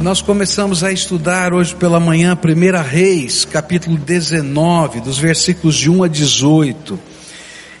[0.00, 6.04] Nós começamos a estudar hoje pela manhã 1 Reis, capítulo 19, dos versículos de 1
[6.04, 7.00] a 18.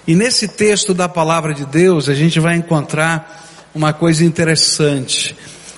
[0.04, 5.36] E nesse texto da palavra de Deus, a gente vai encontrar uma coisa interessante.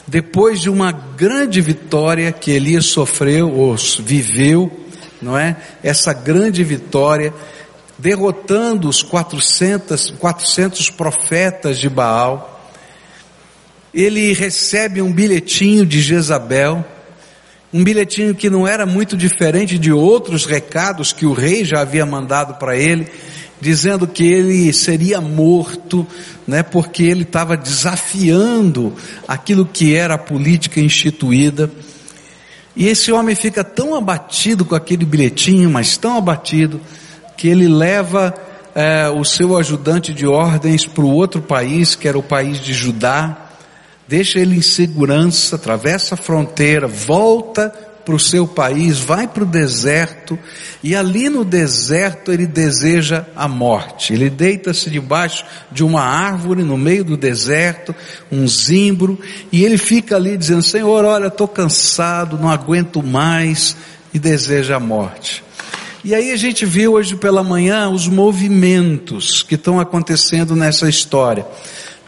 [0.09, 4.73] Depois de uma grande vitória que Elias sofreu ou viveu,
[5.21, 5.59] não é?
[5.83, 7.35] Essa grande vitória,
[7.99, 12.60] derrotando os 400, 400 profetas de Baal,
[13.93, 16.85] ele recebe um bilhetinho de Jezabel,
[17.73, 22.07] um bilhetinho que não era muito diferente de outros recados que o rei já havia
[22.07, 23.07] mandado para ele,
[23.61, 26.07] dizendo que ele seria morto,
[26.47, 28.95] né, porque ele estava desafiando
[29.29, 31.71] aquilo que era a política instituída.
[32.75, 36.81] E esse homem fica tão abatido com aquele bilhetinho, mas tão abatido,
[37.37, 38.35] que ele leva
[38.75, 42.73] é, o seu ajudante de ordens para o outro país, que era o país de
[42.73, 43.50] Judá,
[44.11, 47.73] deixa ele em segurança, atravessa a fronteira, volta
[48.05, 50.37] para o seu país, vai para o deserto,
[50.83, 54.13] e ali no deserto ele deseja a morte.
[54.13, 57.95] Ele deita-se debaixo de uma árvore no meio do deserto,
[58.33, 59.17] um zimbro,
[59.53, 63.77] e ele fica ali dizendo: Senhor, olha, estou cansado, não aguento mais,
[64.13, 65.45] e deseja a morte.
[66.03, 71.47] E aí a gente viu hoje pela manhã os movimentos que estão acontecendo nessa história.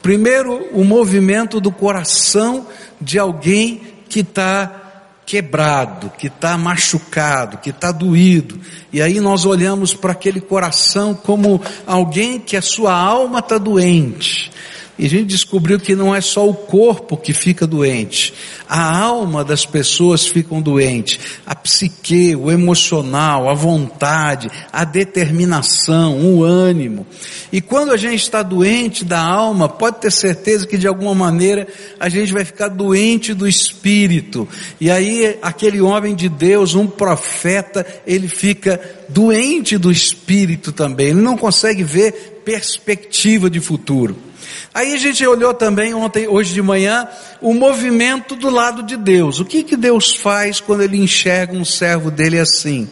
[0.03, 2.67] Primeiro, o movimento do coração
[3.00, 4.81] de alguém que está
[5.25, 8.61] quebrado, que está machucado, que está doído.
[8.92, 14.50] E aí nós olhamos para aquele coração como alguém que a sua alma está doente.
[15.03, 18.33] E a gente descobriu que não é só o corpo que fica doente,
[18.69, 26.45] a alma das pessoas ficam doentes, a psique, o emocional, a vontade, a determinação, o
[26.45, 27.05] ânimo.
[27.53, 31.67] E quando a gente está doente da alma, pode ter certeza que de alguma maneira
[31.98, 34.48] a gente vai ficar doente do espírito.
[34.80, 41.08] E aí aquele homem de Deus, um profeta, ele fica doente do espírito também.
[41.08, 44.17] Ele não consegue ver perspectiva de futuro.
[44.75, 47.07] Aí a gente olhou também ontem, hoje de manhã,
[47.41, 49.39] o movimento do lado de Deus.
[49.39, 52.89] O que que Deus faz quando ele enxerga um servo dele assim?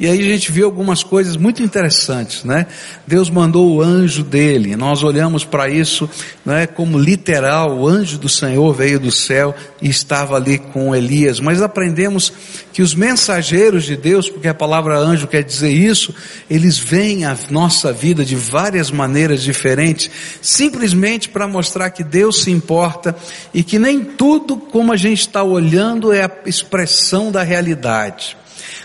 [0.00, 2.66] E aí a gente viu algumas coisas muito interessantes, né?
[3.04, 4.76] Deus mandou o anjo dele.
[4.76, 6.08] Nós olhamos para isso,
[6.46, 11.40] né, como literal, o anjo do Senhor veio do céu e estava ali com Elias.
[11.40, 12.32] Mas aprendemos
[12.78, 16.14] que os mensageiros de Deus, porque a palavra anjo quer dizer isso,
[16.48, 20.08] eles vêm à nossa vida de várias maneiras diferentes,
[20.40, 23.16] simplesmente para mostrar que Deus se importa
[23.52, 28.36] e que nem tudo como a gente está olhando é a expressão da realidade.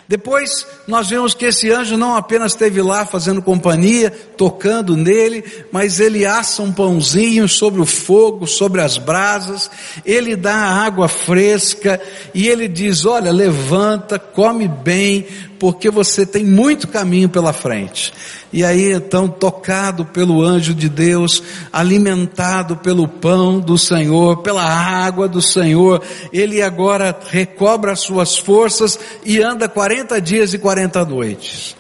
[0.08, 6.00] Depois nós vemos que esse anjo não apenas esteve lá fazendo companhia, tocando nele, mas
[6.00, 9.72] ele assa um pãozinho sobre o fogo, sobre as brasas,
[10.06, 12.02] ele dá água fresca
[12.34, 15.26] e ele diz: Olha, levanta, come bem,
[15.64, 18.14] porque você tem muito caminho pela frente.
[18.52, 21.42] E aí então, tocado pelo anjo de Deus,
[21.72, 26.04] alimentado pelo pão do Senhor, pela água do Senhor,
[26.34, 31.78] ele agora recobra as suas forças e anda 40 dias e 40 noites.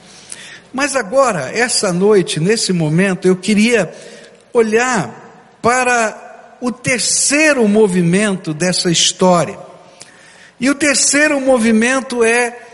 [0.71, 3.93] Mas agora, essa noite, nesse momento, eu queria
[4.53, 9.59] olhar para o terceiro movimento dessa história.
[10.57, 12.69] E o terceiro movimento é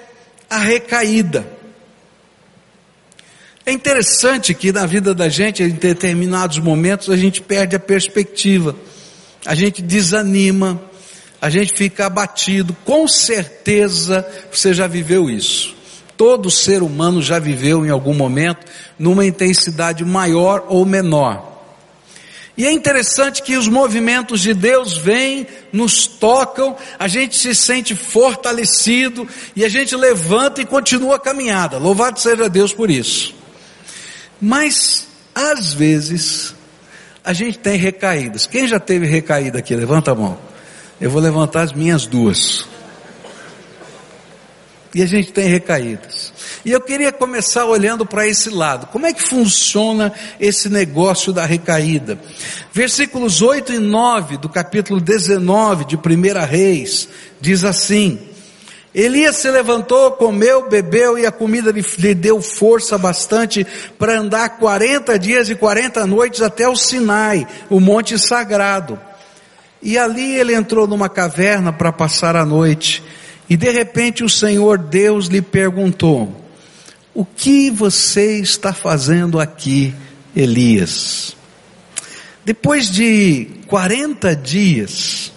[0.50, 1.46] a recaída.
[3.66, 8.76] É interessante que na vida da gente, em determinados momentos, a gente perde a perspectiva,
[9.46, 10.82] a gente desanima,
[11.42, 12.76] a gente fica abatido.
[12.84, 15.76] Com certeza você já viveu isso.
[16.18, 18.66] Todo ser humano já viveu em algum momento,
[18.98, 21.49] numa intensidade maior ou menor.
[22.60, 27.96] E é interessante que os movimentos de Deus vêm, nos tocam, a gente se sente
[27.96, 29.26] fortalecido
[29.56, 31.78] e a gente levanta e continua a caminhada.
[31.78, 33.34] Louvado seja Deus por isso.
[34.42, 36.54] Mas, às vezes,
[37.24, 38.46] a gente tem recaídas.
[38.46, 39.74] Quem já teve recaída aqui?
[39.74, 40.38] Levanta a mão.
[41.00, 42.68] Eu vou levantar as minhas duas.
[44.94, 46.34] E a gente tem recaídas.
[46.66, 48.88] E eu queria começar olhando para esse lado.
[48.88, 52.20] Como é que funciona esse negócio da recaída?
[52.74, 56.00] Versículos 8 e 9 do capítulo 19 de 1
[56.46, 57.08] Reis
[57.40, 58.20] diz assim:
[58.94, 63.66] Elias se levantou, comeu, bebeu e a comida lhe deu força bastante
[63.98, 69.00] para andar 40 dias e 40 noites até o Sinai, o monte sagrado.
[69.82, 73.02] E ali ele entrou numa caverna para passar a noite.
[73.50, 76.49] E de repente o Senhor Deus lhe perguntou:
[77.20, 79.94] O que você está fazendo aqui,
[80.34, 81.36] Elias?
[82.46, 85.30] Depois de 40 dias,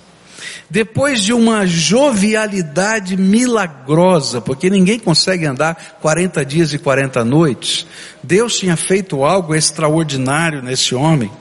[0.70, 7.84] depois de uma jovialidade milagrosa, porque ninguém consegue andar 40 dias e 40 noites,
[8.22, 11.32] Deus tinha feito algo extraordinário nesse homem.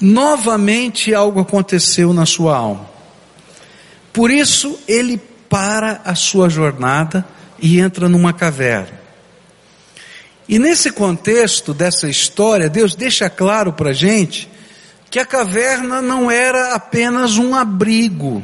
[0.00, 2.88] Novamente algo aconteceu na sua alma.
[4.12, 7.26] Por isso ele para a sua jornada
[7.58, 8.99] e entra numa caverna.
[10.50, 14.50] E nesse contexto dessa história, Deus deixa claro para a gente
[15.08, 18.42] que a caverna não era apenas um abrigo.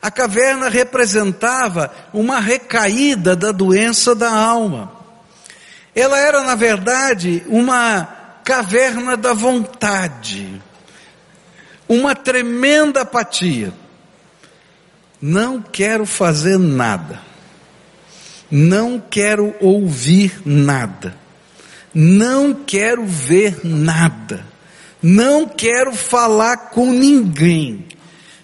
[0.00, 4.92] A caverna representava uma recaída da doença da alma.
[5.92, 8.04] Ela era, na verdade, uma
[8.44, 10.62] caverna da vontade,
[11.88, 13.72] uma tremenda apatia.
[15.20, 17.20] Não quero fazer nada.
[18.50, 21.16] Não quero ouvir nada.
[21.92, 24.44] Não quero ver nada.
[25.02, 27.86] Não quero falar com ninguém.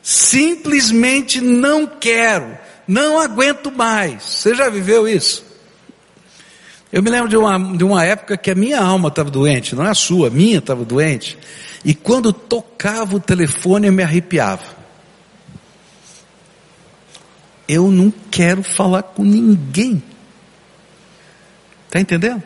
[0.02, 2.58] Simplesmente não quero.
[2.86, 4.22] Não aguento mais.
[4.22, 5.44] Você já viveu isso?
[6.92, 9.86] Eu me lembro de uma, de uma época que a minha alma estava doente, não
[9.86, 11.38] é a sua, a minha estava doente.
[11.84, 14.81] E quando tocava o telefone eu me arrepiava
[17.72, 20.02] eu não quero falar com ninguém.
[21.86, 22.42] Está entendendo?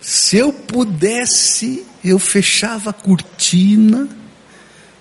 [0.00, 4.08] Se eu pudesse, eu fechava a cortina,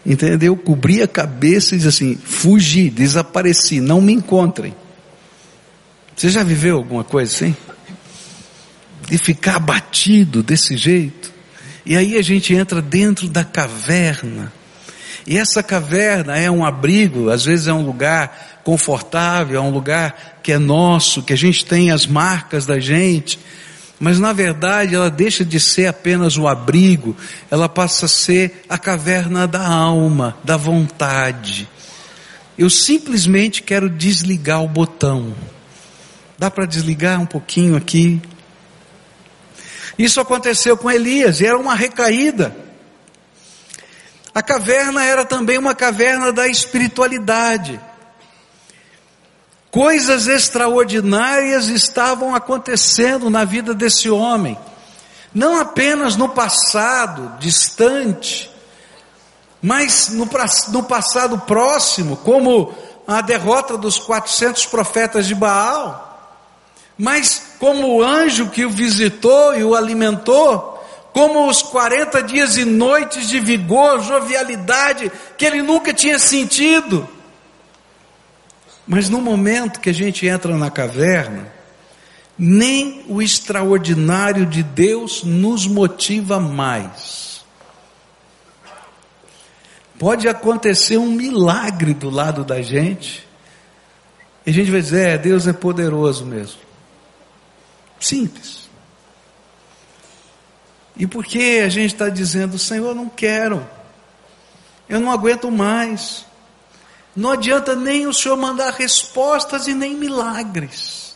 [0.06, 0.58] entendeu?
[0.58, 4.76] Cobria a cabeça e dizia assim: fugi, desapareci, não me encontrem.
[6.16, 7.56] Você já viveu alguma coisa assim?
[9.10, 11.32] De ficar abatido desse jeito?
[11.86, 14.52] E aí a gente entra dentro da caverna
[15.30, 20.40] e essa caverna é um abrigo, às vezes é um lugar confortável, é um lugar
[20.42, 23.38] que é nosso, que a gente tem as marcas da gente,
[24.00, 27.16] mas na verdade ela deixa de ser apenas o abrigo,
[27.52, 31.70] ela passa a ser a caverna da alma, da vontade.
[32.58, 35.36] Eu simplesmente quero desligar o botão.
[36.40, 38.20] Dá para desligar um pouquinho aqui?
[39.96, 42.69] Isso aconteceu com Elias, e era uma recaída.
[44.34, 47.80] A caverna era também uma caverna da espiritualidade.
[49.72, 54.58] Coisas extraordinárias estavam acontecendo na vida desse homem,
[55.34, 58.50] não apenas no passado distante,
[59.62, 60.28] mas no,
[60.70, 62.74] no passado próximo, como
[63.08, 66.10] a derrota dos 400 profetas de Baal,
[66.98, 70.79] mas como o anjo que o visitou e o alimentou,
[71.14, 77.08] como os 40 dias e noites de vigor, jovialidade que ele nunca tinha sentido.
[78.88, 81.52] Mas no momento que a gente entra na caverna,
[82.38, 87.44] nem o extraordinário de Deus nos motiva mais.
[89.98, 93.28] Pode acontecer um milagre do lado da gente,
[94.46, 96.62] e a gente vai dizer: é, Deus é poderoso mesmo.
[98.00, 98.59] Simples.
[101.00, 103.66] E por que a gente está dizendo, Senhor, não quero,
[104.90, 106.26] eu não aguento mais.
[107.16, 111.16] Não adianta nem o Senhor mandar respostas e nem milagres.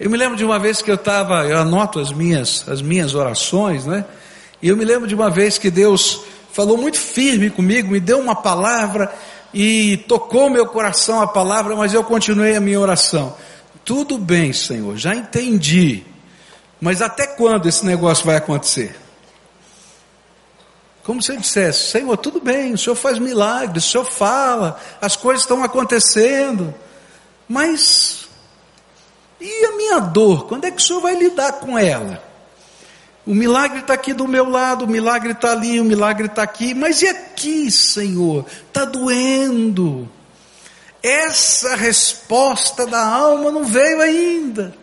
[0.00, 3.14] Eu me lembro de uma vez que eu estava, eu anoto as minhas, as minhas
[3.14, 4.06] orações, né?
[4.62, 8.18] E eu me lembro de uma vez que Deus falou muito firme comigo, me deu
[8.18, 9.14] uma palavra
[9.52, 13.36] e tocou meu coração a palavra, mas eu continuei a minha oração.
[13.84, 16.15] Tudo bem, Senhor, já entendi.
[16.80, 18.96] Mas até quando esse negócio vai acontecer?
[21.02, 25.14] Como se eu dissesse, Senhor, tudo bem, o Senhor faz milagres, o Senhor fala, as
[25.14, 26.74] coisas estão acontecendo,
[27.48, 28.26] mas
[29.40, 30.46] e a minha dor?
[30.46, 32.22] Quando é que o Senhor vai lidar com ela?
[33.24, 36.74] O milagre está aqui do meu lado, o milagre está ali, o milagre está aqui,
[36.74, 38.46] mas e aqui, Senhor?
[38.68, 40.08] Está doendo.
[41.02, 44.74] Essa resposta da alma não veio ainda.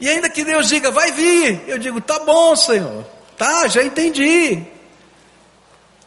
[0.00, 3.04] E ainda que Deus diga, vai vir, eu digo, tá bom, Senhor,
[3.36, 4.62] tá, já entendi.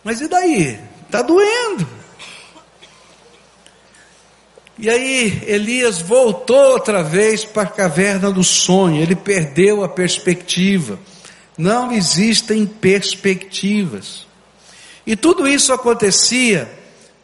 [0.04, 0.80] Mas e daí?
[1.06, 1.88] Está doendo.
[4.80, 10.98] E aí Elias voltou outra vez para a caverna do sonho, ele perdeu a perspectiva.
[11.58, 14.26] Não existem perspectivas.
[15.06, 16.72] E tudo isso acontecia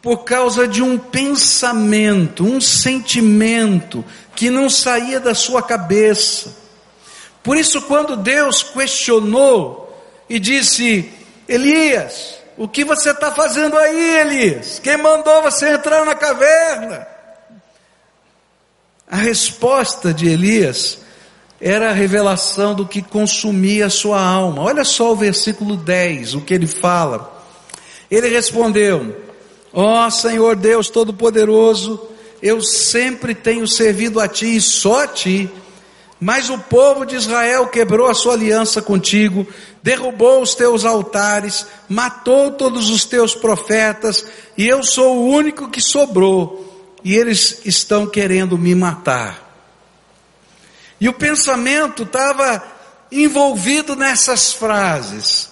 [0.01, 4.05] por causa de um pensamento, um sentimento
[4.37, 6.55] que não saía da sua cabeça.
[7.41, 11.11] Por isso, quando Deus questionou e disse:
[11.49, 14.77] Elias, o que você está fazendo aí, Elias?
[14.77, 17.07] Quem mandou você entrar na caverna?
[19.09, 20.99] A resposta de Elias
[21.59, 24.61] era a revelação do que consumia a sua alma.
[24.61, 27.43] Olha só o versículo 10, o que ele fala.
[28.11, 29.19] Ele respondeu:
[29.73, 35.49] Ó oh, Senhor Deus Todo-Poderoso, eu sempre tenho servido a ti e só a ti.
[36.19, 39.45] Mas o povo de Israel quebrou a sua aliança contigo,
[39.83, 44.25] derrubou os teus altares, matou todos os teus profetas,
[44.57, 49.45] e eu sou o único que sobrou, e eles estão querendo me matar.
[50.99, 52.63] E o pensamento estava
[53.11, 55.49] envolvido nessas frases.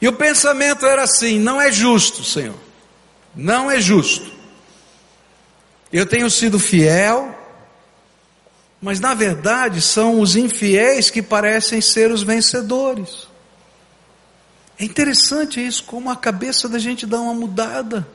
[0.00, 2.56] E o pensamento era assim: não é justo, Senhor,
[3.34, 4.35] não é justo.
[5.96, 7.34] Eu tenho sido fiel,
[8.82, 13.26] mas na verdade são os infiéis que parecem ser os vencedores.
[14.78, 18.06] É interessante isso, como a cabeça da gente dá uma mudada.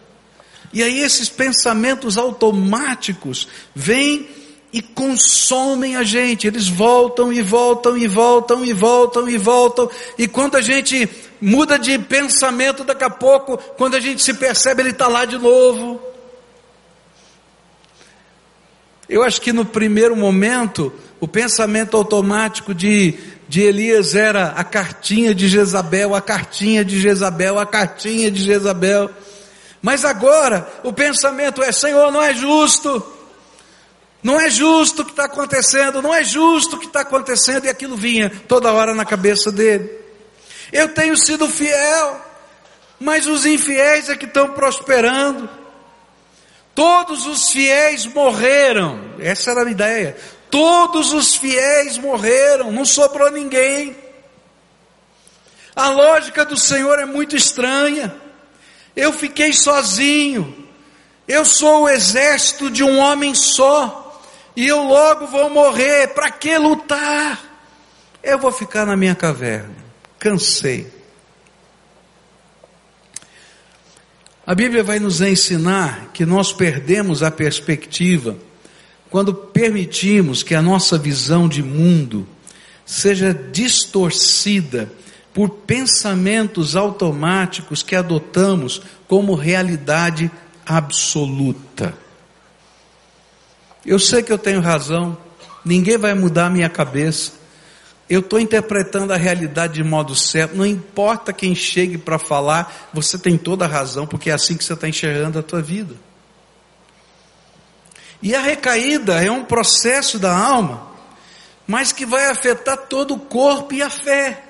[0.72, 4.30] E aí esses pensamentos automáticos vêm
[4.72, 6.46] e consomem a gente.
[6.46, 9.90] Eles voltam e voltam e voltam e voltam e voltam.
[10.20, 11.10] E quando a gente
[11.42, 15.40] muda de pensamento, daqui a pouco, quando a gente se percebe, ele está lá de
[15.40, 16.11] novo.
[19.12, 20.90] Eu acho que no primeiro momento,
[21.20, 27.60] o pensamento automático de, de Elias era a cartinha de Jezabel, a cartinha de Jezabel,
[27.60, 29.12] a cartinha de Jezabel.
[29.82, 33.06] Mas agora, o pensamento é: Senhor, não é justo.
[34.24, 37.70] Não é justo o que está acontecendo, não é justo o que está acontecendo, e
[37.70, 39.92] aquilo vinha toda hora na cabeça dele.
[40.72, 42.22] Eu tenho sido fiel,
[42.98, 45.61] mas os infiéis é que estão prosperando.
[46.74, 50.16] Todos os fiéis morreram, essa era a ideia.
[50.50, 53.96] Todos os fiéis morreram, não sobrou ninguém.
[55.76, 58.14] A lógica do Senhor é muito estranha.
[58.96, 60.68] Eu fiquei sozinho,
[61.28, 64.22] eu sou o exército de um homem só
[64.56, 67.40] e eu logo vou morrer, para que lutar?
[68.22, 69.74] Eu vou ficar na minha caverna,
[70.20, 71.01] cansei.
[74.46, 78.36] A Bíblia vai nos ensinar que nós perdemos a perspectiva
[79.10, 82.28] quando permitimos que a nossa visão de mundo
[82.86, 84.92] seja distorcida
[85.34, 90.32] por pensamentos automáticos que adotamos como realidade
[90.66, 91.94] absoluta.
[93.86, 95.18] Eu sei que eu tenho razão,
[95.64, 97.41] ninguém vai mudar a minha cabeça.
[98.12, 103.18] Eu estou interpretando a realidade de modo certo, não importa quem chegue para falar, você
[103.18, 105.96] tem toda a razão, porque é assim que você está enxergando a tua vida.
[108.22, 110.92] E a recaída é um processo da alma,
[111.66, 114.44] mas que vai afetar todo o corpo e a fé.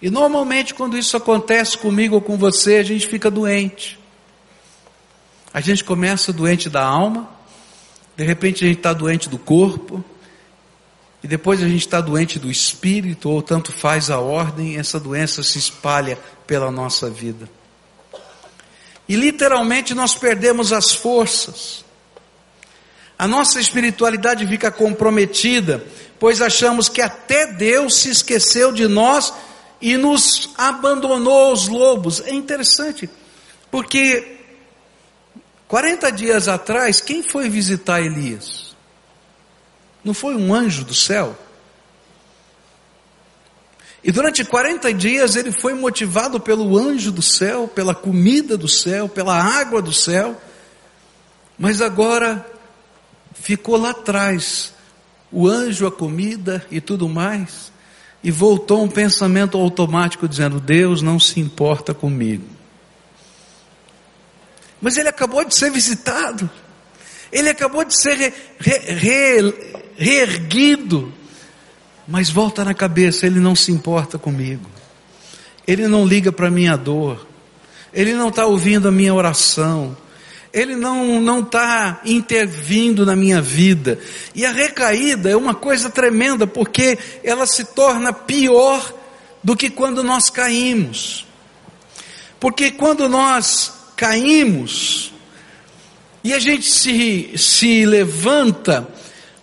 [0.00, 3.98] E normalmente, quando isso acontece comigo ou com você, a gente fica doente.
[5.52, 7.28] A gente começa doente da alma,
[8.16, 10.02] de repente a gente está doente do corpo,
[11.24, 15.42] e depois a gente está doente do espírito, ou tanto faz a ordem, essa doença
[15.42, 17.48] se espalha pela nossa vida.
[19.08, 21.82] E literalmente nós perdemos as forças.
[23.18, 25.82] A nossa espiritualidade fica comprometida,
[26.20, 29.32] pois achamos que até Deus se esqueceu de nós
[29.80, 32.20] e nos abandonou aos lobos.
[32.20, 33.08] É interessante,
[33.70, 34.40] porque
[35.68, 38.63] 40 dias atrás, quem foi visitar Elias?
[40.04, 41.36] Não foi um anjo do céu?
[44.02, 49.08] E durante 40 dias ele foi motivado pelo anjo do céu, pela comida do céu,
[49.08, 50.38] pela água do céu,
[51.58, 52.44] mas agora
[53.32, 54.74] ficou lá atrás
[55.32, 57.72] o anjo, a comida e tudo mais,
[58.22, 62.46] e voltou um pensamento automático dizendo: Deus não se importa comigo.
[64.82, 66.48] Mas ele acabou de ser visitado.
[67.32, 68.16] Ele acabou de ser
[68.58, 71.12] re, re, reerguido.
[72.06, 74.68] Mas volta na cabeça, ele não se importa comigo.
[75.66, 77.26] Ele não liga para a minha dor.
[77.92, 79.96] Ele não está ouvindo a minha oração.
[80.52, 83.98] Ele não não está intervindo na minha vida.
[84.34, 88.92] E a recaída é uma coisa tremenda porque ela se torna pior
[89.42, 91.26] do que quando nós caímos.
[92.38, 95.12] Porque quando nós caímos
[96.22, 98.88] e a gente se, se levanta,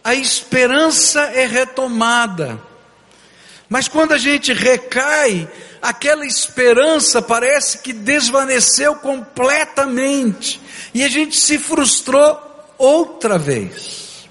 [0.04, 2.62] a esperança é retomada.
[3.70, 5.50] Mas quando a gente recai,
[5.82, 10.60] aquela esperança parece que desvaneceu completamente
[10.94, 12.40] e a gente se frustrou
[12.78, 14.28] outra vez.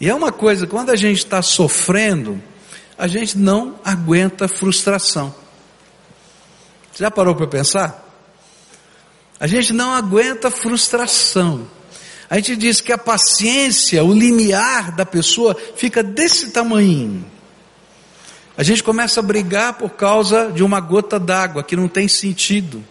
[0.00, 2.40] E é uma coisa, quando a gente está sofrendo,
[2.96, 5.34] a gente não aguenta frustração.
[6.94, 8.04] Já parou para pensar?
[9.40, 11.68] A gente não aguenta frustração.
[12.30, 17.24] A gente diz que a paciência, o limiar da pessoa fica desse tamanho.
[18.56, 22.84] A gente começa a brigar por causa de uma gota d'água que não tem sentido.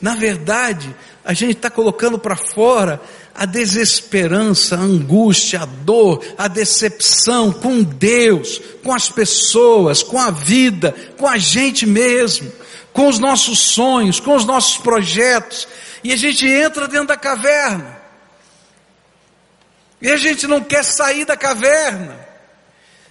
[0.00, 3.00] Na verdade, a gente está colocando para fora
[3.34, 10.30] a desesperança, a angústia, a dor, a decepção com Deus, com as pessoas, com a
[10.30, 12.52] vida, com a gente mesmo,
[12.92, 15.66] com os nossos sonhos, com os nossos projetos,
[16.02, 17.99] e a gente entra dentro da caverna.
[20.00, 22.18] E a gente não quer sair da caverna.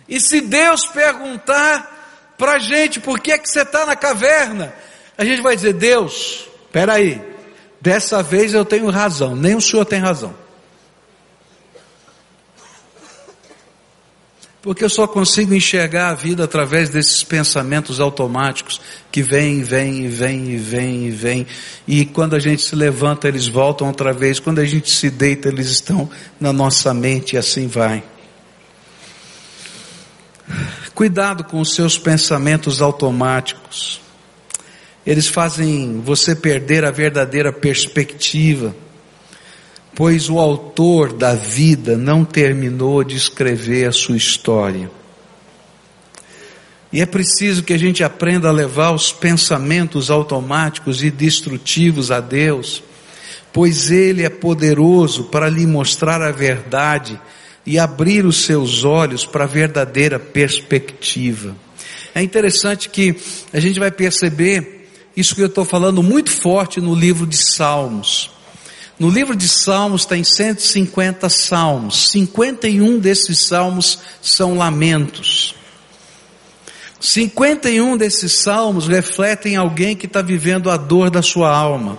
[0.08, 4.74] E se Deus perguntar para a gente por que é que você está na caverna,
[5.18, 7.22] a gente vai dizer, Deus, espera aí,
[7.80, 10.34] dessa vez eu tenho razão, nem o senhor tem razão.
[14.62, 20.58] Porque eu só consigo enxergar a vida através desses pensamentos automáticos que vêm, vêm, vêm,
[20.58, 21.48] vêm, vêm.
[21.88, 24.38] E quando a gente se levanta, eles voltam outra vez.
[24.38, 28.04] Quando a gente se deita, eles estão na nossa mente e assim vai.
[30.94, 34.02] Cuidado com os seus pensamentos automáticos.
[35.06, 38.76] Eles fazem você perder a verdadeira perspectiva
[40.00, 44.90] pois o autor da vida não terminou de escrever a sua história.
[46.90, 52.22] E é preciso que a gente aprenda a levar os pensamentos automáticos e destrutivos a
[52.22, 52.82] Deus,
[53.52, 57.20] pois Ele é poderoso para lhe mostrar a verdade
[57.66, 61.54] e abrir os seus olhos para a verdadeira perspectiva.
[62.16, 63.18] É interessante que
[63.52, 68.39] a gente vai perceber isso que eu estou falando muito forte no livro de Salmos.
[69.00, 75.56] No livro de Salmos tem 150 salmos, 51 desses salmos são lamentos.
[77.00, 81.98] 51 desses salmos refletem alguém que está vivendo a dor da sua alma.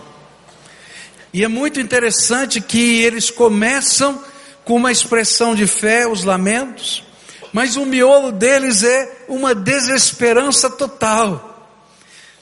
[1.33, 4.23] E é muito interessante que eles começam
[4.62, 7.02] com uma expressão de fé, os lamentos,
[7.50, 11.50] mas o miolo deles é uma desesperança total.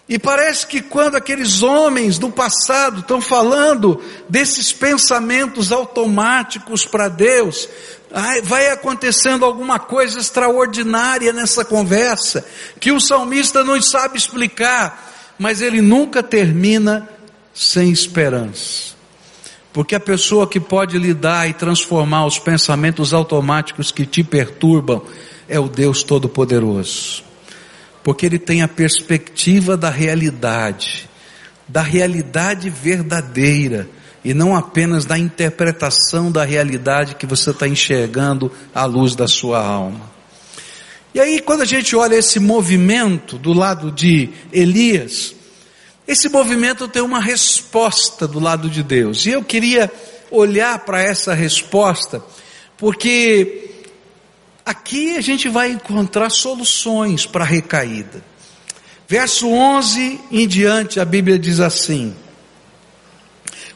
[0.09, 7.69] E parece que quando aqueles homens do passado estão falando desses pensamentos automáticos para Deus,
[8.45, 12.47] vai acontecendo alguma coisa extraordinária nessa conversa,
[12.81, 17.07] que o salmista não sabe explicar, mas ele nunca termina
[17.53, 18.97] sem esperança.
[19.75, 25.03] Porque a pessoa que pode lidar e transformar os pensamentos automáticos que te perturbam
[25.47, 27.28] é o Deus Todo-Poderoso
[28.09, 31.07] porque ele tem a perspectiva da realidade,
[31.69, 33.87] da realidade verdadeira,
[34.25, 39.63] e não apenas da interpretação da realidade que você está enxergando à luz da sua
[39.63, 40.11] alma.
[41.15, 45.35] E aí, quando a gente olha esse movimento do lado de Elias,
[46.07, 49.93] esse movimento tem uma resposta do lado de Deus, e eu queria
[50.31, 52.23] olhar para essa resposta,
[52.79, 53.68] porque
[54.69, 58.23] Aqui a gente vai encontrar soluções para a recaída.
[59.09, 62.15] Verso 11 em diante, a Bíblia diz assim: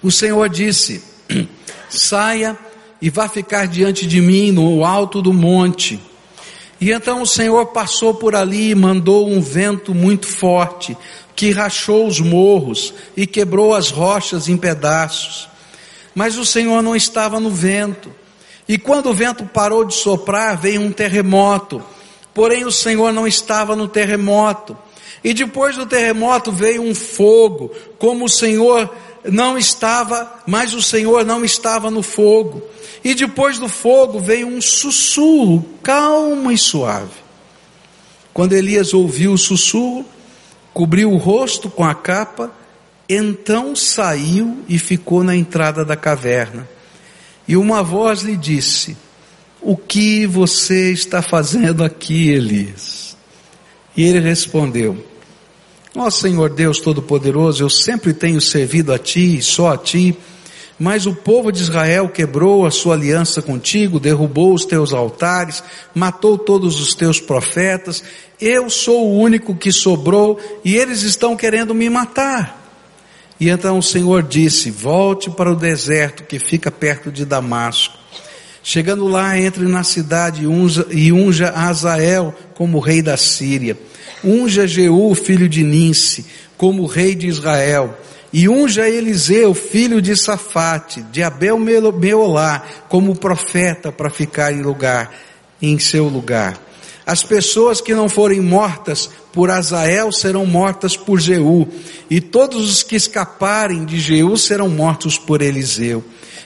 [0.02, 1.02] O Senhor disse:
[1.88, 2.58] Saia
[3.00, 5.98] e vá ficar diante de mim no alto do monte.
[6.78, 10.94] E então o Senhor passou por ali e mandou um vento muito forte,
[11.34, 15.48] que rachou os morros e quebrou as rochas em pedaços.
[16.14, 18.12] Mas o Senhor não estava no vento.
[18.72, 21.82] E quando o vento parou de soprar, veio um terremoto.
[22.32, 24.74] Porém, o Senhor não estava no terremoto.
[25.22, 28.88] E depois do terremoto veio um fogo, como o Senhor
[29.28, 32.62] não estava, mas o Senhor não estava no fogo.
[33.04, 37.12] E depois do fogo veio um sussurro, calmo e suave.
[38.32, 40.02] Quando Elias ouviu o sussurro,
[40.72, 42.50] cobriu o rosto com a capa,
[43.06, 46.66] então saiu e ficou na entrada da caverna.
[47.52, 48.96] E uma voz lhe disse:
[49.60, 53.14] O que você está fazendo aqui, Elias?
[53.94, 54.96] E ele respondeu:
[55.94, 60.16] Ó Senhor Deus Todo-Poderoso, eu sempre tenho servido a ti e só a ti,
[60.78, 65.62] mas o povo de Israel quebrou a sua aliança contigo, derrubou os teus altares,
[65.94, 68.02] matou todos os teus profetas,
[68.40, 72.61] eu sou o único que sobrou e eles estão querendo me matar.
[73.42, 77.98] E então o Senhor disse: Volte para o deserto que fica perto de Damasco.
[78.62, 80.44] Chegando lá, entre na cidade
[80.92, 83.76] e unja Azael como rei da Síria.
[84.22, 86.24] Unja Jeú, filho de Ninse,
[86.56, 87.98] como rei de Israel.
[88.32, 95.12] E unja Eliseu, filho de Safate, de Abel Meolá, como profeta para ficar em lugar,
[95.60, 96.60] em seu lugar.
[97.04, 101.66] As pessoas que não forem mortas por Azael serão mortas por Jeú,
[102.08, 106.04] e todos os que escaparem de Jeú serão mortos por Eliseu.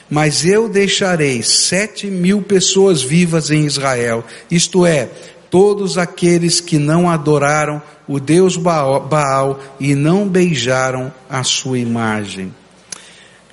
[0.09, 5.09] Mas eu deixarei sete mil pessoas vivas em Israel, isto é,
[5.49, 12.53] todos aqueles que não adoraram o Deus Baal e não beijaram a sua imagem.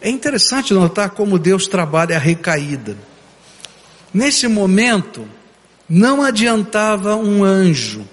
[0.00, 2.96] É interessante notar como Deus trabalha a recaída.
[4.12, 5.26] Nesse momento,
[5.88, 8.08] não adiantava um anjo,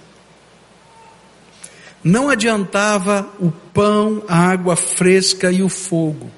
[2.03, 6.31] não adiantava o pão, a água fresca e o fogo.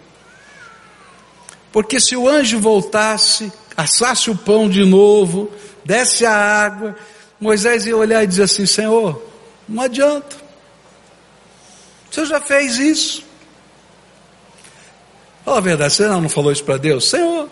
[1.72, 5.52] Porque se o anjo voltasse, assasse o pão de novo,
[5.84, 6.96] desse a água,
[7.40, 9.22] Moisés ia olhar e dizer assim: Senhor,
[9.68, 10.36] não adianta.
[12.10, 13.24] O Senhor já fez isso.
[15.44, 17.10] Fala a verdade, você não falou isso para Deus?
[17.10, 17.50] Senhor,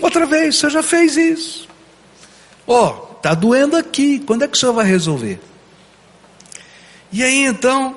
[0.00, 1.68] outra vez, o Senhor já fez isso.
[2.66, 5.40] Ó, oh, está doendo aqui, quando é que o Senhor vai resolver?
[7.12, 7.96] E aí então,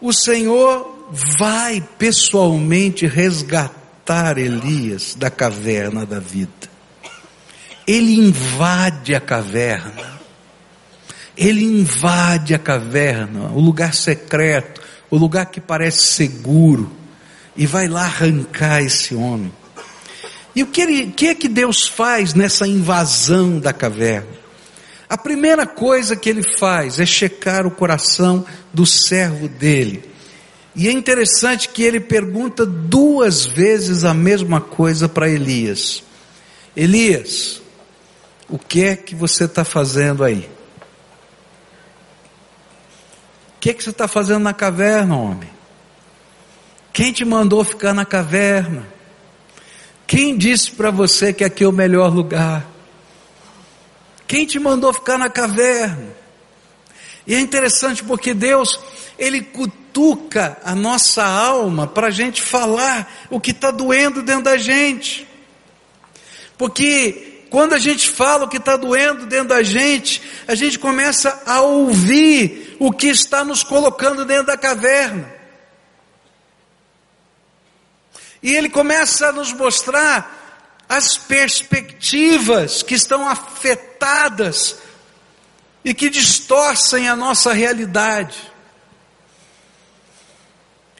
[0.00, 6.68] o Senhor vai pessoalmente resgatar Elias da caverna da vida.
[7.86, 10.18] Ele invade a caverna.
[11.36, 16.90] Ele invade a caverna, o lugar secreto, o lugar que parece seguro,
[17.56, 19.52] e vai lá arrancar esse homem.
[20.58, 24.26] E o que, ele, que é que Deus faz nessa invasão da caverna?
[25.08, 28.44] A primeira coisa que ele faz é checar o coração
[28.74, 30.02] do servo dele.
[30.74, 36.02] E é interessante que ele pergunta duas vezes a mesma coisa para Elias:
[36.74, 37.62] Elias,
[38.48, 40.50] o que é que você está fazendo aí?
[43.54, 45.50] O que é que você está fazendo na caverna, homem?
[46.92, 48.97] Quem te mandou ficar na caverna?
[50.08, 52.66] Quem disse para você que aqui é o melhor lugar?
[54.26, 56.16] Quem te mandou ficar na caverna?
[57.26, 58.80] E é interessante porque Deus,
[59.18, 64.56] Ele cutuca a nossa alma para a gente falar o que está doendo dentro da
[64.56, 65.28] gente.
[66.56, 71.42] Porque quando a gente fala o que está doendo dentro da gente, a gente começa
[71.44, 75.37] a ouvir o que está nos colocando dentro da caverna.
[78.42, 80.36] E ele começa a nos mostrar
[80.88, 84.78] as perspectivas que estão afetadas
[85.84, 88.36] e que distorcem a nossa realidade.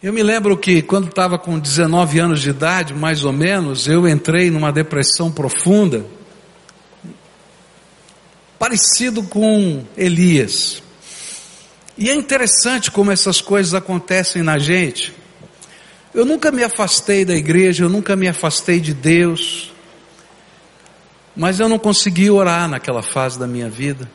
[0.00, 4.06] Eu me lembro que quando estava com 19 anos de idade, mais ou menos, eu
[4.06, 6.06] entrei numa depressão profunda
[8.58, 10.82] parecido com Elias.
[11.96, 15.12] E é interessante como essas coisas acontecem na gente.
[16.14, 19.72] Eu nunca me afastei da igreja, eu nunca me afastei de Deus,
[21.36, 24.10] mas eu não consegui orar naquela fase da minha vida.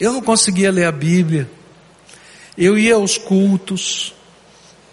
[0.00, 1.48] Eu não conseguia ler a Bíblia.
[2.58, 4.12] Eu ia aos cultos.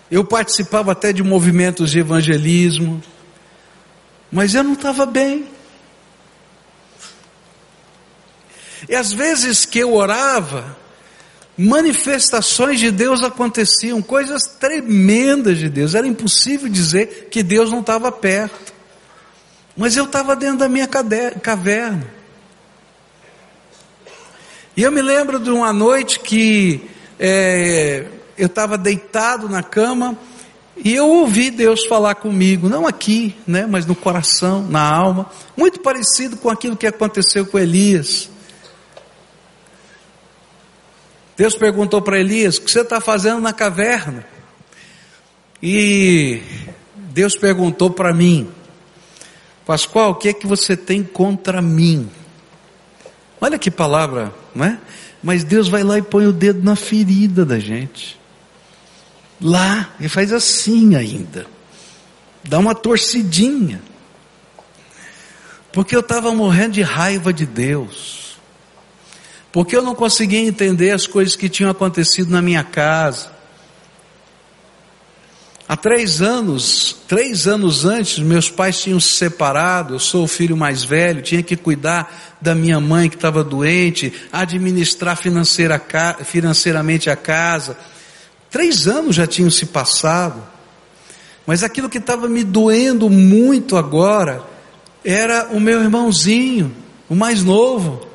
[0.10, 3.02] Eu participava até de movimentos de evangelismo.
[4.32, 5.48] Mas eu não estava bem.
[8.88, 10.78] E às vezes que eu orava,
[11.62, 15.94] manifestações de Deus aconteciam, coisas tremendas de Deus.
[15.94, 18.74] Era impossível dizer que Deus não estava perto.
[19.76, 22.08] Mas eu estava dentro da minha caverna.
[24.78, 28.06] E eu me lembro de uma noite que é,
[28.38, 30.18] eu estava deitado na cama
[30.78, 35.82] e eu ouvi Deus falar comigo, não aqui, né, mas no coração, na alma, muito
[35.82, 38.30] parecido com aquilo que aconteceu com Elias.
[41.40, 44.26] Deus perguntou para Elias: O que você está fazendo na caverna?
[45.64, 46.42] E
[47.14, 48.52] Deus perguntou para mim:
[49.66, 52.12] Pascoal, o que é que você tem contra mim?
[53.40, 54.78] Olha que palavra, não é?
[55.24, 58.20] Mas Deus vai lá e põe o dedo na ferida da gente.
[59.40, 61.48] Lá, e faz assim ainda.
[62.44, 63.82] Dá uma torcidinha.
[65.72, 68.29] Porque eu estava morrendo de raiva de Deus
[69.52, 73.40] porque eu não conseguia entender as coisas que tinham acontecido na minha casa.
[75.68, 80.58] Há três anos, três anos antes, meus pais tinham se separado, eu sou o filho
[80.58, 85.80] mais velho, tinha que cuidar da minha mãe que estava doente, administrar financeira,
[86.24, 87.78] financeiramente a casa.
[88.50, 90.42] Três anos já tinham se passado,
[91.46, 94.44] mas aquilo que estava me doendo muito agora
[95.06, 96.76] era o meu irmãozinho,
[97.08, 98.09] o mais novo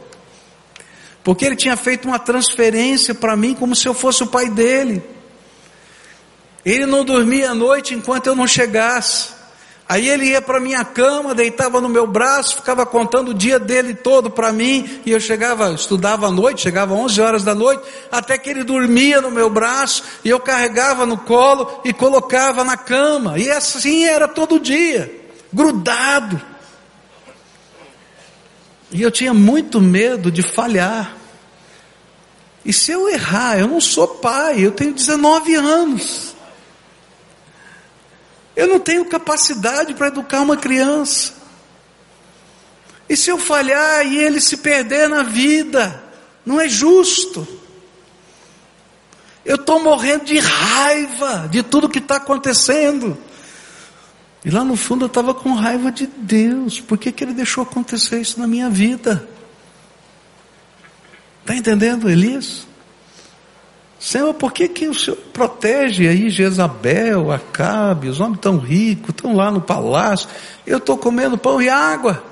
[1.25, 5.03] porque ele tinha feito uma transferência para mim como se eu fosse o pai dele.
[6.65, 9.33] Ele não dormia à noite enquanto eu não chegasse.
[9.89, 13.95] Aí ele ia para minha cama, deitava no meu braço, ficava contando o dia dele
[13.95, 18.39] todo para mim, e eu chegava, estudava à noite, chegava 11 horas da noite, até
[18.39, 23.39] que ele dormia no meu braço, e eu carregava no colo e colocava na cama.
[23.39, 25.15] E assim era todo dia,
[25.53, 26.54] grudado.
[28.91, 31.17] E eu tinha muito medo de falhar.
[32.65, 36.35] E se eu errar, eu não sou pai, eu tenho 19 anos.
[38.57, 41.35] Eu não tenho capacidade para educar uma criança.
[43.09, 46.03] E se eu falhar e ele se perder na vida,
[46.47, 47.47] não é justo.
[49.45, 53.19] Eu estou morrendo de raiva de tudo que está acontecendo.
[54.45, 56.81] E lá no fundo eu estava com raiva de Deus.
[56.81, 59.27] Por que, que ele deixou acontecer isso na minha vida?
[61.41, 62.67] Está entendendo, Elias?
[63.99, 69.35] Senhor, por que, que o Senhor protege aí Jezabel, Acabe, os homens tão ricos, estão
[69.35, 70.29] lá no palácio,
[70.67, 72.23] eu estou comendo pão e água.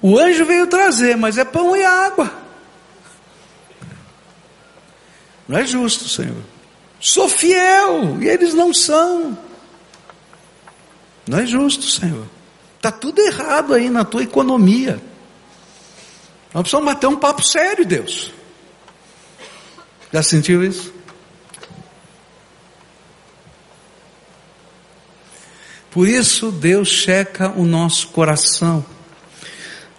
[0.00, 2.32] O anjo veio trazer, mas é pão e água.
[5.46, 6.42] Não é justo, Senhor.
[6.98, 9.36] Sou fiel e eles não são.
[11.30, 12.26] Não é justo, Senhor.
[12.76, 15.00] Está tudo errado aí na tua economia.
[16.52, 18.32] Nós precisamos bater um papo sério, Deus.
[20.12, 20.92] Já sentiu isso?
[25.92, 28.84] Por isso Deus checa o nosso coração.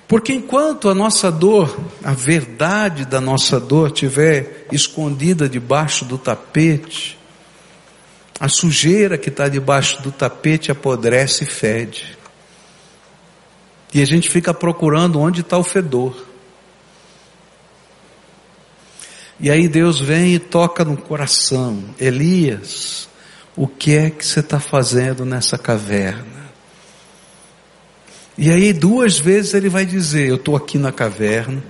[0.09, 7.20] Porque enquanto a nossa dor, a verdade da nossa dor estiver escondida debaixo do tapete,
[8.41, 12.17] a sujeira que está debaixo do tapete apodrece e fede.
[13.93, 16.25] E a gente fica procurando onde está o fedor.
[19.39, 21.83] E aí Deus vem e toca no coração.
[21.99, 23.07] Elias,
[23.55, 26.49] o que é que você está fazendo nessa caverna?
[28.35, 31.63] E aí duas vezes ele vai dizer: Eu estou aqui na caverna,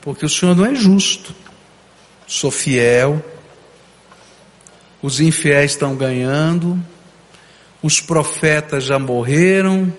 [0.00, 1.34] porque o Senhor não é justo,
[2.26, 3.22] sou fiel,
[5.02, 6.78] os infiéis estão ganhando,
[7.82, 9.92] os profetas já morreram,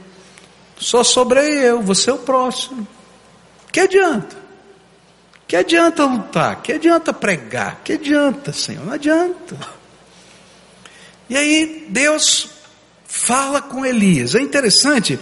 [0.78, 2.88] só sobrei eu, você é o próximo.
[3.72, 4.36] Que adianta?
[5.48, 6.62] Que adianta lutar?
[6.62, 7.82] Que adianta pregar?
[7.84, 8.86] Que adianta, Senhor?
[8.86, 9.58] Não adianta.
[11.30, 12.50] E aí Deus
[13.06, 14.36] fala com Elias.
[14.36, 15.20] É interessante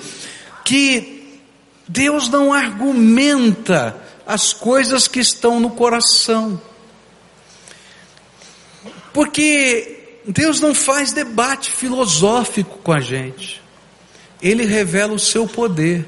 [0.63, 1.42] que
[1.88, 6.62] Deus não argumenta as coisas que estão no coração.
[9.19, 13.62] Porque Deus não faz debate filosófico com a gente.
[14.41, 16.05] Ele revela o seu poder.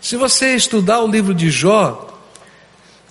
[0.00, 2.18] Se você estudar o livro de Jó,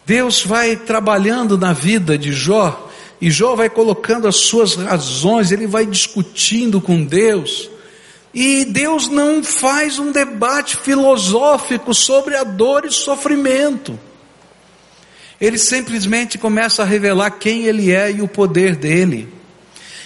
[0.03, 2.89] Deus vai trabalhando na vida de Jó,
[3.21, 7.69] e Jó vai colocando as suas razões, ele vai discutindo com Deus,
[8.33, 14.06] e Deus não faz um debate filosófico sobre a dor e sofrimento.
[15.39, 19.31] Ele simplesmente começa a revelar quem ele é e o poder dele.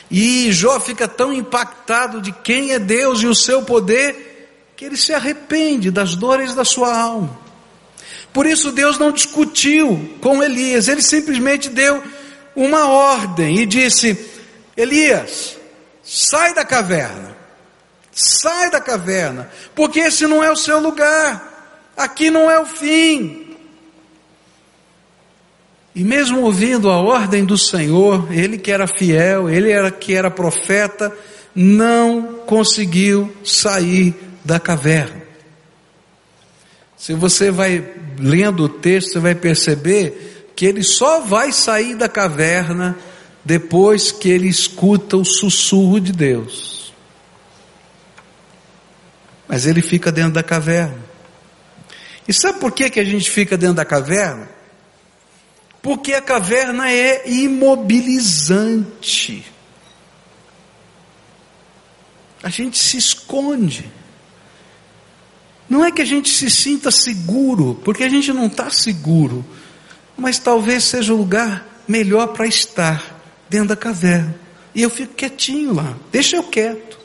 [0.09, 4.97] E Jó fica tão impactado de quem é Deus e o seu poder, que ele
[4.97, 7.39] se arrepende das dores da sua alma.
[8.33, 12.03] Por isso Deus não discutiu com Elias, ele simplesmente deu
[12.55, 14.17] uma ordem e disse:
[14.75, 15.57] Elias,
[16.03, 17.37] sai da caverna.
[18.13, 23.40] Sai da caverna, porque esse não é o seu lugar, aqui não é o fim.
[25.93, 30.31] E mesmo ouvindo a ordem do Senhor, ele que era fiel, ele era que era
[30.31, 31.11] profeta,
[31.53, 35.21] não conseguiu sair da caverna.
[36.95, 37.83] Se você vai
[38.19, 42.97] lendo o texto, você vai perceber que ele só vai sair da caverna
[43.43, 46.81] depois que ele escuta o sussurro de Deus
[49.51, 50.97] mas ele fica dentro da caverna.
[52.25, 54.47] E sabe por que, que a gente fica dentro da caverna?
[55.81, 59.43] Porque a caverna é imobilizante.
[62.43, 63.89] A gente se esconde.
[65.69, 69.45] Não é que a gente se sinta seguro, porque a gente não está seguro,
[70.17, 74.35] mas talvez seja o lugar melhor para estar dentro da caverna.
[74.75, 76.99] E eu fico quietinho lá, deixa eu quieto.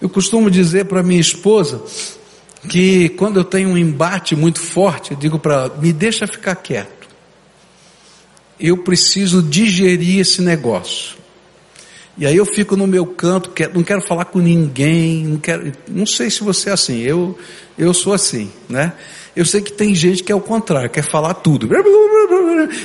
[0.00, 1.82] Eu costumo dizer para minha esposa
[2.68, 6.56] que quando eu tenho um embate muito forte, eu digo para ela: me deixa ficar
[6.56, 7.08] quieto.
[8.58, 11.18] Eu preciso digerir esse negócio.
[12.18, 16.04] E aí eu fico no meu canto, não quero falar com ninguém, não quero, não
[16.04, 17.38] sei se você é assim, eu,
[17.78, 18.92] eu sou assim, né?
[19.36, 21.68] Eu sei que tem gente que é o contrário, quer falar tudo.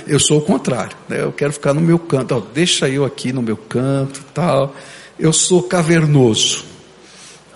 [0.06, 1.24] Eu sou o contrário, né?
[1.24, 4.76] Eu quero ficar no meu canto, ó, deixa eu aqui no meu canto, tal.
[5.18, 6.64] Eu sou cavernoso.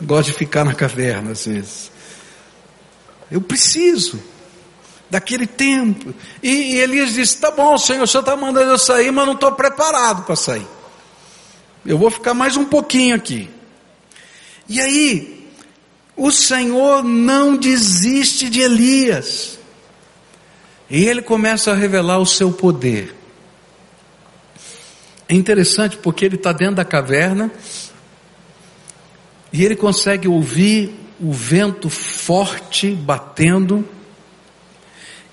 [0.01, 1.91] Gosto de ficar na caverna às vezes.
[3.29, 4.21] Eu preciso
[5.09, 6.13] daquele tempo.
[6.41, 9.33] E, e Elias disse: Tá bom, Senhor, o Senhor está mandando eu sair, mas não
[9.33, 10.67] estou preparado para sair.
[11.85, 13.49] Eu vou ficar mais um pouquinho aqui.
[14.67, 15.47] E aí,
[16.15, 19.57] o Senhor não desiste de Elias.
[20.89, 23.15] E ele começa a revelar o seu poder.
[25.29, 27.51] É interessante porque ele está dentro da caverna
[29.51, 33.87] e ele consegue ouvir o vento forte batendo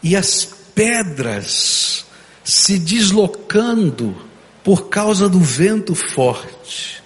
[0.02, 0.44] e as
[0.74, 2.04] pedras
[2.42, 4.16] se deslocando
[4.62, 7.02] por causa do vento forte,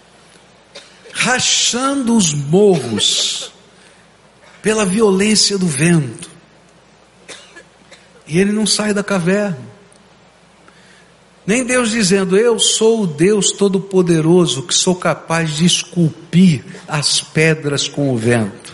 [1.12, 3.52] rachando os morros
[4.62, 6.30] pela violência do vento.
[8.26, 9.58] E ele não sai da caverna.
[11.46, 17.88] Nem Deus dizendo, eu sou o Deus Todo-Poderoso que sou capaz de esculpir as pedras
[17.88, 18.67] com o vento.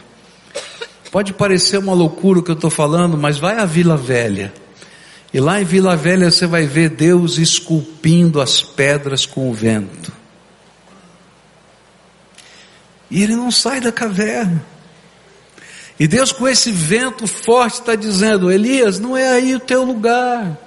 [1.15, 4.53] Pode parecer uma loucura o que eu estou falando, mas vai à Vila Velha.
[5.33, 10.13] E lá em Vila Velha você vai ver Deus esculpindo as pedras com o vento.
[13.09, 14.67] E ele não sai da caverna.
[16.01, 20.59] E Deus, com esse vento forte, está dizendo: Elias, não é aí o teu lugar.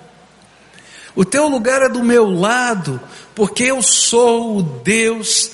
[1.14, 3.02] O teu lugar é do meu lado,
[3.36, 5.52] porque eu sou o Deus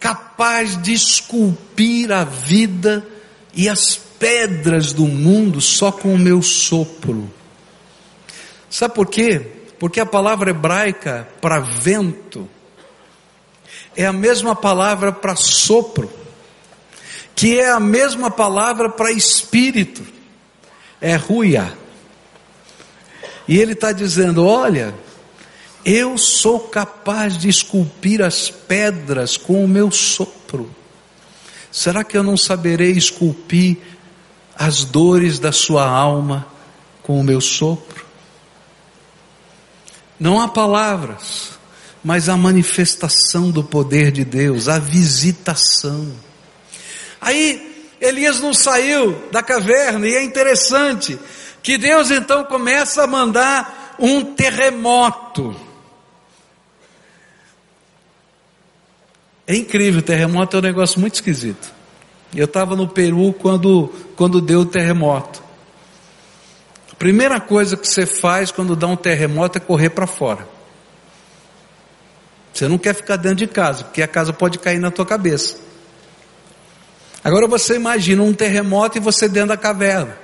[0.00, 3.06] capaz de esculpir a vida
[3.54, 7.30] e as pedras do mundo só com o meu sopro.
[8.70, 9.40] Sabe por quê?
[9.78, 12.48] Porque a palavra hebraica para vento
[13.96, 16.10] é a mesma palavra para sopro
[17.34, 20.02] que é a mesma palavra para espírito,
[21.00, 21.76] é ruia.
[23.48, 24.94] E ele está dizendo: olha,
[25.84, 30.70] eu sou capaz de esculpir as pedras com o meu sopro.
[31.70, 33.78] Será que eu não saberei esculpir
[34.56, 36.46] as dores da sua alma
[37.02, 38.04] com o meu sopro?
[40.18, 41.58] Não há palavras,
[42.02, 46.12] mas a manifestação do poder de Deus, a visitação.
[47.20, 51.18] Aí Elias não saiu da caverna, e é interessante
[51.62, 55.56] que Deus então começa a mandar um terremoto.
[59.46, 61.73] É incrível, terremoto é um negócio muito esquisito.
[62.34, 65.42] Eu estava no Peru quando, quando deu o terremoto.
[66.90, 70.48] A primeira coisa que você faz quando dá um terremoto é correr para fora.
[72.52, 75.56] Você não quer ficar dentro de casa, porque a casa pode cair na tua cabeça.
[77.22, 80.16] Agora você imagina um terremoto e você dentro da caverna.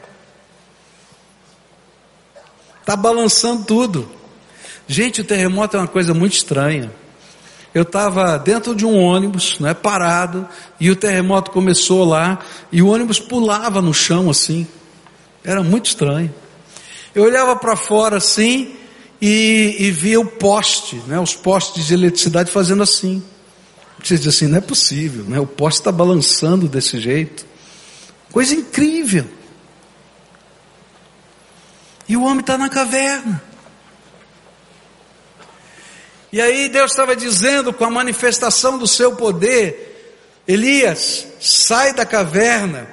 [2.80, 4.10] Está balançando tudo.
[4.86, 6.90] Gente, o terremoto é uma coisa muito estranha.
[7.74, 10.48] Eu estava dentro de um ônibus, né, parado,
[10.80, 12.40] e o terremoto começou lá,
[12.72, 14.66] e o ônibus pulava no chão assim.
[15.44, 16.34] Era muito estranho.
[17.14, 18.74] Eu olhava para fora assim
[19.20, 23.22] e, e via o poste, né, os postes de eletricidade fazendo assim.
[24.02, 25.38] Você diz assim, não é possível, né?
[25.38, 27.44] o poste está balançando desse jeito.
[28.32, 29.26] Coisa incrível.
[32.08, 33.42] E o homem está na caverna.
[36.32, 42.88] E aí Deus estava dizendo com a manifestação do seu poder, Elias, sai da caverna,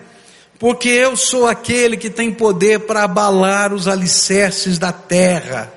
[0.60, 5.72] porque eu sou aquele que tem poder para abalar os alicerces da terra.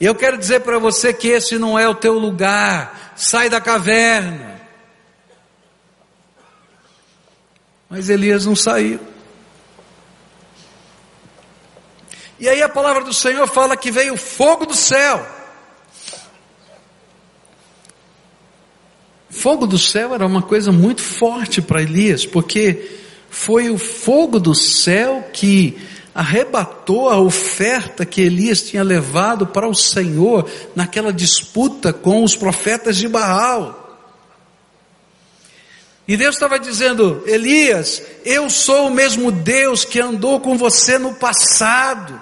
[0.00, 3.12] E eu quero dizer para você que esse não é o teu lugar.
[3.16, 4.58] Sai da caverna.
[7.88, 9.00] Mas Elias não saiu.
[12.38, 15.39] E aí a palavra do Senhor fala que veio fogo do céu.
[19.30, 22.98] Fogo do céu era uma coisa muito forte para Elias, porque
[23.30, 25.78] foi o fogo do céu que
[26.12, 32.96] arrebatou a oferta que Elias tinha levado para o Senhor naquela disputa com os profetas
[32.96, 33.78] de Baal.
[36.08, 41.14] E Deus estava dizendo: Elias, eu sou o mesmo Deus que andou com você no
[41.14, 42.20] passado.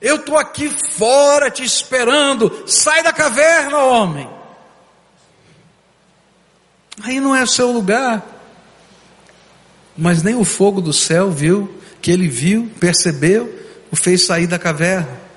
[0.00, 2.62] Eu estou aqui fora te esperando.
[2.66, 4.37] Sai da caverna, homem.
[7.02, 8.24] Aí não é o seu lugar.
[9.96, 13.52] Mas nem o fogo do céu viu que ele viu, percebeu,
[13.90, 15.28] o fez sair da caverna.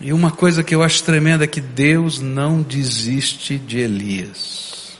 [0.00, 4.98] E uma coisa que eu acho tremenda é que Deus não desiste de Elias.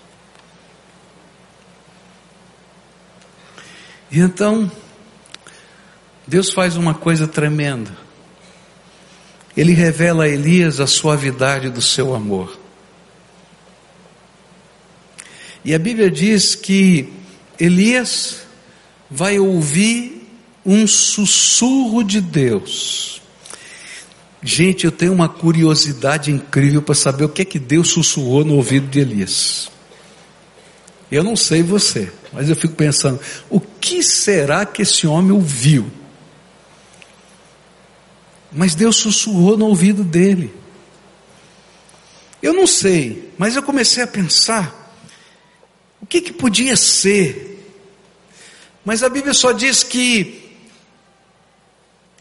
[4.11, 4.71] E então,
[6.27, 7.91] Deus faz uma coisa tremenda.
[9.57, 12.59] Ele revela a Elias a suavidade do seu amor.
[15.65, 17.13] E a Bíblia diz que
[17.59, 18.43] Elias
[19.11, 20.29] vai ouvir
[20.65, 23.21] um sussurro de Deus.
[24.43, 28.55] Gente, eu tenho uma curiosidade incrível para saber o que é que Deus sussurrou no
[28.55, 29.71] ouvido de Elias.
[31.11, 33.19] Eu não sei você, mas eu fico pensando:
[33.51, 35.91] o que será que esse homem ouviu?
[38.53, 40.55] Mas Deus sussurrou no ouvido dele.
[42.43, 44.78] Eu não sei, mas eu comecei a pensar:
[46.01, 47.49] o que, que podia ser?
[48.85, 50.57] Mas a Bíblia só diz que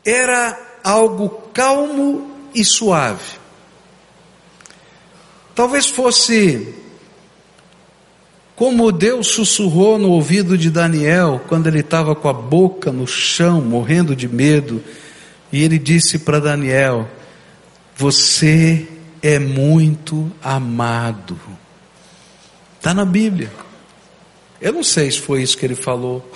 [0.03, 3.38] era algo calmo e suave.
[5.53, 6.75] Talvez fosse
[8.55, 13.61] como Deus sussurrou no ouvido de Daniel quando ele estava com a boca no chão,
[13.61, 14.84] morrendo de medo,
[15.51, 17.07] e ele disse para Daniel:
[17.95, 18.88] Você
[19.21, 21.39] é muito amado.
[22.78, 23.66] Está na Bíblia.
[24.60, 26.28] Eu não sei se foi isso que ele falou,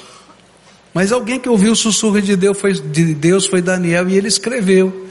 [0.93, 4.27] mas alguém que ouviu o sussurro de Deus foi, de Deus foi Daniel e ele
[4.27, 5.07] escreveu.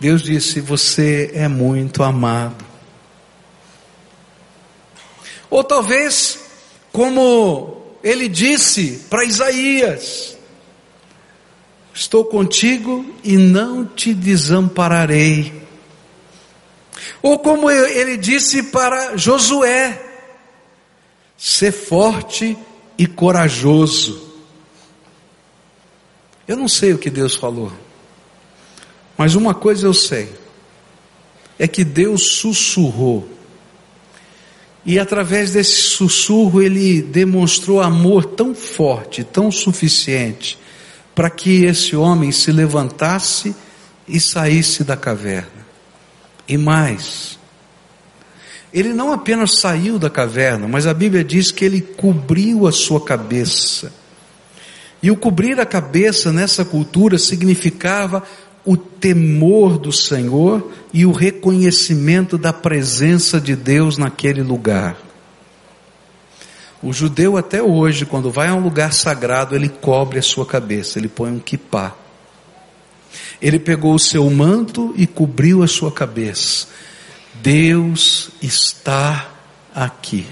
[0.00, 2.64] Deus disse: Você é muito amado.
[5.48, 6.38] Ou talvez,
[6.92, 10.36] como ele disse para Isaías:
[11.94, 15.62] Estou contigo e não te desampararei.
[17.22, 20.05] Ou como ele disse para Josué:
[21.36, 22.56] Ser forte
[22.96, 24.22] e corajoso.
[26.46, 27.72] Eu não sei o que Deus falou,
[29.18, 30.32] mas uma coisa eu sei:
[31.58, 33.36] é que Deus sussurrou
[34.86, 40.56] e através desse sussurro ele demonstrou amor tão forte, tão suficiente,
[41.12, 43.52] para que esse homem se levantasse
[44.06, 45.66] e saísse da caverna.
[46.46, 47.36] E mais,
[48.78, 53.00] ele não apenas saiu da caverna, mas a Bíblia diz que ele cobriu a sua
[53.00, 53.90] cabeça.
[55.02, 58.22] E o cobrir a cabeça nessa cultura significava
[58.66, 64.98] o temor do Senhor e o reconhecimento da presença de Deus naquele lugar.
[66.82, 70.98] O judeu até hoje, quando vai a um lugar sagrado, ele cobre a sua cabeça,
[70.98, 71.96] ele põe um kippah.
[73.40, 76.66] Ele pegou o seu manto e cobriu a sua cabeça.
[77.42, 79.28] Deus está
[79.74, 80.26] aqui.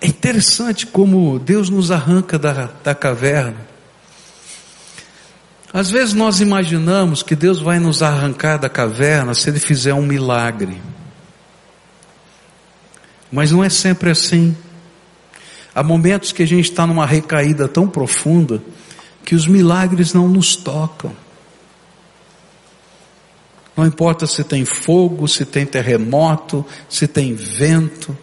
[0.00, 3.74] É interessante como Deus nos arranca da, da caverna
[5.74, 10.06] às vezes nós imaginamos que Deus vai nos arrancar da caverna se Ele fizer um
[10.06, 10.80] milagre.
[13.32, 14.56] Mas não é sempre assim.
[15.74, 18.62] Há momentos que a gente está numa recaída tão profunda
[19.24, 21.10] que os milagres não nos tocam.
[23.76, 28.16] Não importa se tem fogo, se tem terremoto, se tem vento,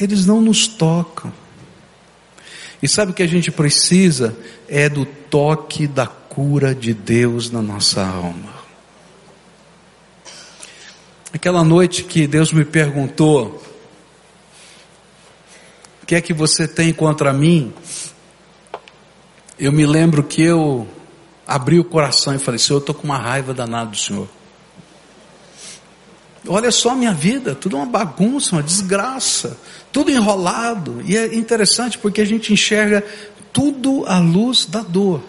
[0.00, 1.32] eles não nos tocam.
[2.82, 4.36] E sabe o que a gente precisa?
[4.68, 8.52] É do toque da cura de Deus na nossa alma.
[11.32, 13.62] Aquela noite que Deus me perguntou:
[16.02, 17.72] O que é que você tem contra mim?
[19.58, 20.86] Eu me lembro que eu
[21.46, 24.28] abri o coração e falei: Senhor, eu estou com uma raiva danada do Senhor.
[26.46, 29.56] Olha só a minha vida, tudo uma bagunça, uma desgraça,
[29.90, 31.00] tudo enrolado.
[31.04, 33.02] E é interessante porque a gente enxerga
[33.52, 35.22] tudo à luz da dor.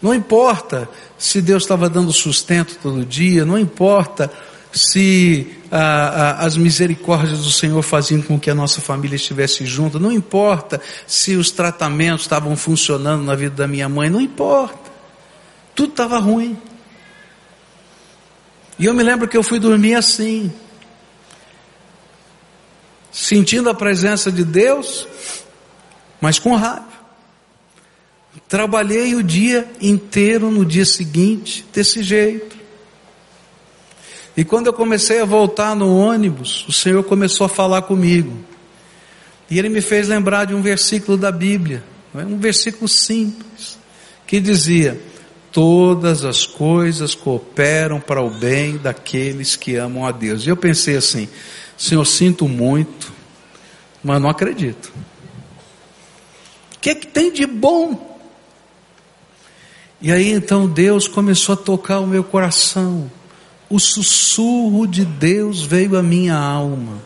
[0.00, 0.88] Não importa
[1.18, 4.30] se Deus estava dando sustento todo dia, não importa
[4.72, 9.98] se ah, ah, as misericórdias do Senhor faziam com que a nossa família estivesse junta,
[9.98, 14.90] não importa se os tratamentos estavam funcionando na vida da minha mãe, não importa.
[15.74, 16.56] Tudo estava ruim.
[18.78, 20.52] E eu me lembro que eu fui dormir assim,
[23.10, 25.06] sentindo a presença de Deus,
[26.20, 26.86] mas com raiva.
[28.48, 32.56] Trabalhei o dia inteiro no dia seguinte, desse jeito.
[34.36, 38.38] E quando eu comecei a voltar no ônibus, o Senhor começou a falar comigo.
[39.50, 41.82] E Ele me fez lembrar de um versículo da Bíblia,
[42.14, 43.76] um versículo simples,
[44.26, 45.00] que dizia:
[45.52, 50.46] Todas as coisas cooperam para o bem daqueles que amam a Deus.
[50.46, 51.28] E eu pensei assim:
[51.76, 53.12] Senhor, sinto muito,
[54.02, 54.92] mas não acredito.
[56.76, 58.08] O que, é que tem de bom
[60.00, 63.10] e aí então Deus começou a tocar o meu coração.
[63.68, 67.02] O sussurro de Deus veio à minha alma.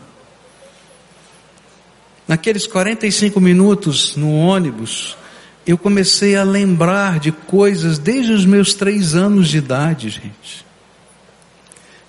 [2.27, 5.17] Naqueles 45 minutos no ônibus,
[5.65, 10.65] eu comecei a lembrar de coisas desde os meus três anos de idade, gente.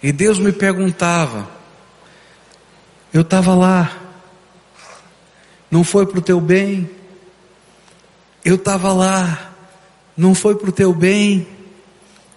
[0.03, 1.49] E Deus me perguntava,
[3.13, 3.97] eu estava lá,
[5.71, 6.91] não foi para o teu bem,
[8.45, 9.53] eu estava lá,
[10.17, 11.47] não foi para o teu bem.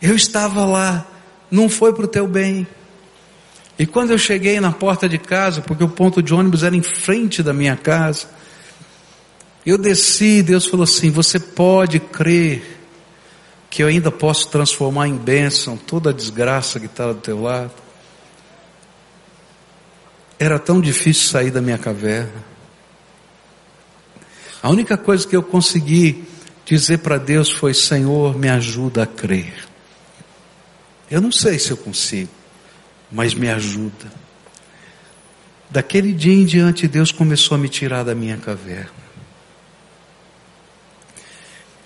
[0.01, 1.05] Eu estava lá,
[1.49, 2.67] não foi para o teu bem.
[3.77, 6.81] E quando eu cheguei na porta de casa, porque o ponto de ônibus era em
[6.81, 8.27] frente da minha casa,
[9.69, 12.79] eu desci, Deus falou assim: Você pode crer
[13.69, 17.73] que eu ainda posso transformar em bênção toda a desgraça que está do teu lado?
[20.39, 22.45] Era tão difícil sair da minha caverna.
[24.63, 26.23] A única coisa que eu consegui
[26.65, 29.53] dizer para Deus foi: Senhor, me ajuda a crer.
[31.11, 32.31] Eu não sei se eu consigo,
[33.11, 34.11] mas me ajuda.
[35.69, 39.06] Daquele dia em diante, Deus começou a me tirar da minha caverna.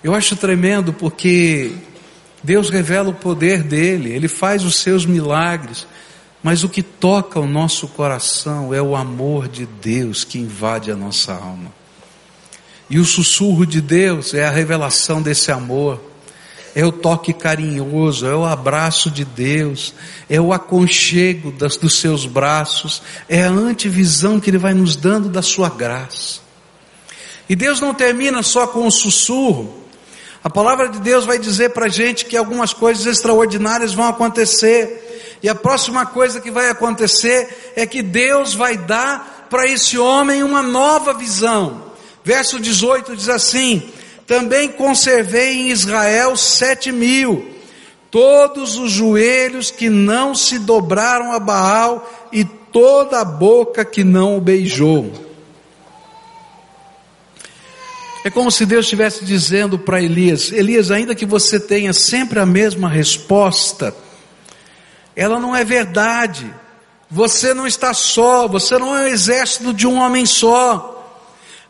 [0.02, 1.72] Eu acho tremendo porque
[2.42, 5.86] Deus revela o poder dele, ele faz os seus milagres,
[6.42, 10.96] mas o que toca o nosso coração é o amor de Deus que invade a
[10.96, 11.72] nossa alma.
[12.90, 16.02] E o sussurro de Deus é a revelação desse amor,
[16.74, 19.94] é o toque carinhoso, é o abraço de Deus,
[20.28, 25.28] é o aconchego das, dos seus braços, é a antevisão que Ele vai nos dando
[25.28, 26.40] da sua graça.
[27.48, 29.81] E Deus não termina só com o sussurro,
[30.44, 35.38] a palavra de Deus vai dizer para a gente que algumas coisas extraordinárias vão acontecer.
[35.40, 40.42] E a próxima coisa que vai acontecer é que Deus vai dar para esse homem
[40.42, 41.92] uma nova visão.
[42.24, 43.82] Verso 18 diz assim:
[44.26, 47.48] Também conservei em Israel sete mil,
[48.10, 54.38] todos os joelhos que não se dobraram a Baal e toda a boca que não
[54.38, 55.31] o beijou.
[58.24, 62.46] É como se Deus estivesse dizendo para Elias: Elias, ainda que você tenha sempre a
[62.46, 63.94] mesma resposta,
[65.16, 66.52] ela não é verdade.
[67.10, 70.88] Você não está só, você não é o exército de um homem só.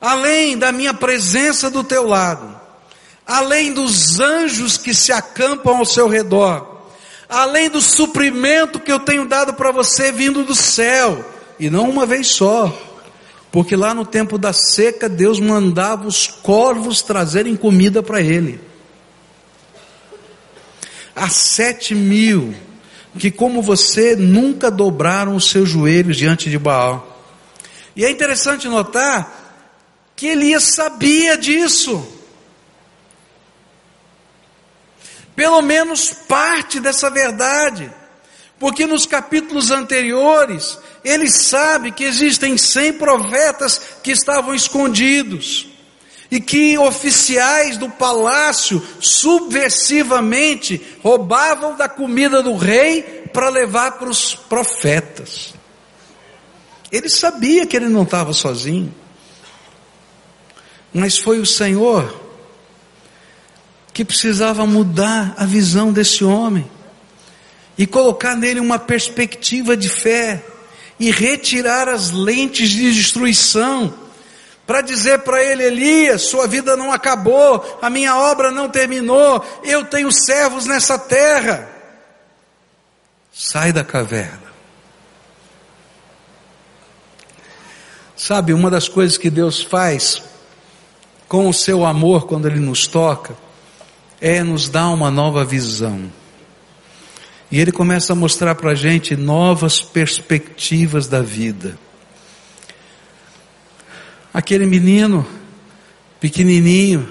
[0.01, 2.61] Além da minha presença do teu lado,
[3.27, 6.83] além dos anjos que se acampam ao seu redor,
[7.29, 11.25] além do suprimento que eu tenho dado para você vindo do céu,
[11.59, 12.77] e não uma vez só,
[13.53, 18.59] porque lá no tempo da seca, Deus mandava os corvos trazerem comida para ele.
[21.15, 22.55] Há sete mil
[23.19, 27.23] que, como você, nunca dobraram os seus joelhos diante de Baal.
[27.95, 29.69] E é interessante notar
[30.17, 32.03] que Elias sabia disso.
[35.37, 37.93] Pelo menos parte dessa verdade.
[38.59, 45.69] Porque nos capítulos anteriores, ele sabe que existem cem profetas que estavam escondidos
[46.31, 54.35] e que oficiais do palácio subversivamente roubavam da comida do rei para levar para os
[54.35, 55.53] profetas.
[56.91, 58.95] Ele sabia que ele não estava sozinho,
[60.93, 62.21] mas foi o Senhor
[63.93, 66.71] que precisava mudar a visão desse homem
[67.77, 70.43] e colocar nele uma perspectiva de fé
[71.03, 73.93] e retirar as lentes de destruição,
[74.65, 79.85] para dizer para ele: Elias, sua vida não acabou, a minha obra não terminou, eu
[79.85, 81.69] tenho servos nessa terra.
[83.33, 84.53] Sai da caverna.
[88.15, 90.23] Sabe, uma das coisas que Deus faz
[91.27, 93.35] com o seu amor quando Ele nos toca,
[94.21, 96.13] é nos dar uma nova visão.
[97.53, 101.79] E ele começa a mostrar para a gente novas perspectivas da vida.
[104.33, 105.27] Aquele menino,
[106.19, 107.07] pequenininho,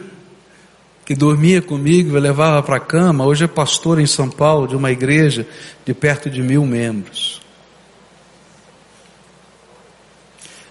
[1.05, 4.91] que dormia comigo levava para a cama, hoje é pastor em São Paulo de uma
[4.91, 5.47] igreja
[5.85, 7.39] de perto de mil membros.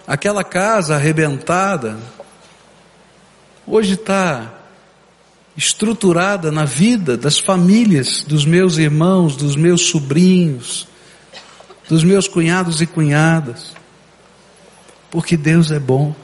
[0.05, 1.97] Aquela casa arrebentada,
[3.65, 4.60] hoje está
[5.55, 10.87] estruturada na vida das famílias dos meus irmãos, dos meus sobrinhos,
[11.89, 13.73] dos meus cunhados e cunhadas.
[15.09, 16.15] Porque Deus é bom.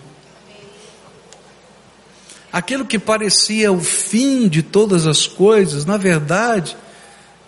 [2.51, 6.77] Aquilo que parecia o fim de todas as coisas, na verdade,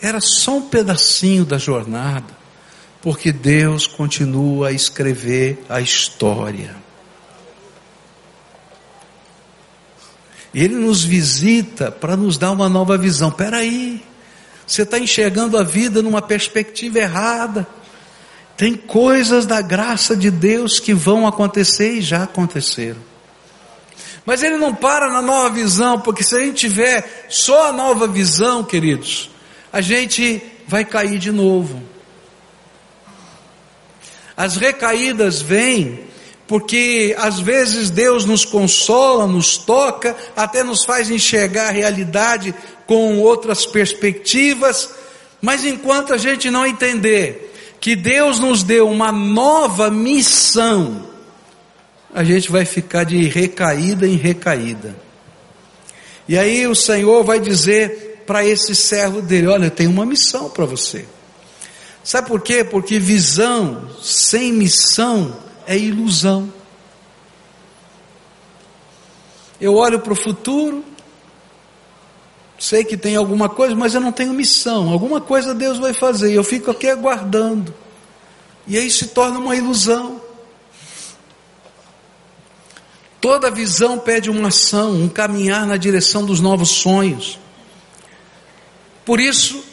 [0.01, 2.27] era só um pedacinho da jornada,
[3.01, 6.75] porque Deus continua a escrever a história.
[10.53, 13.29] Ele nos visita para nos dar uma nova visão.
[13.31, 14.01] Peraí,
[14.65, 17.67] você está enxergando a vida numa perspectiva errada.
[18.57, 23.09] Tem coisas da graça de Deus que vão acontecer e já aconteceram.
[24.25, 28.07] Mas ele não para na nova visão, porque se a gente tiver só a nova
[28.07, 29.29] visão, queridos,
[29.71, 31.81] a gente vai cair de novo.
[34.35, 36.08] As recaídas vêm
[36.49, 42.55] porque às vezes Deus nos consola, nos toca, até nos faz enxergar a realidade
[42.87, 44.89] com outras perspectivas,
[45.39, 51.07] mas enquanto a gente não entender que Deus nos deu uma nova missão,
[52.11, 54.95] a gente vai ficar de recaída em recaída.
[56.27, 60.49] E aí o Senhor vai dizer para esse servo dele: Olha, eu tenho uma missão
[60.49, 61.05] para você.
[62.03, 62.63] Sabe por quê?
[62.63, 66.51] Porque visão sem missão é ilusão.
[69.61, 70.83] Eu olho para o futuro,
[72.57, 74.89] sei que tem alguma coisa, mas eu não tenho missão.
[74.89, 76.33] Alguma coisa Deus vai fazer.
[76.33, 77.71] Eu fico aqui aguardando.
[78.65, 80.19] E aí se torna uma ilusão.
[83.21, 87.37] Toda visão pede uma ação, um caminhar na direção dos novos sonhos.
[89.05, 89.63] Por isso,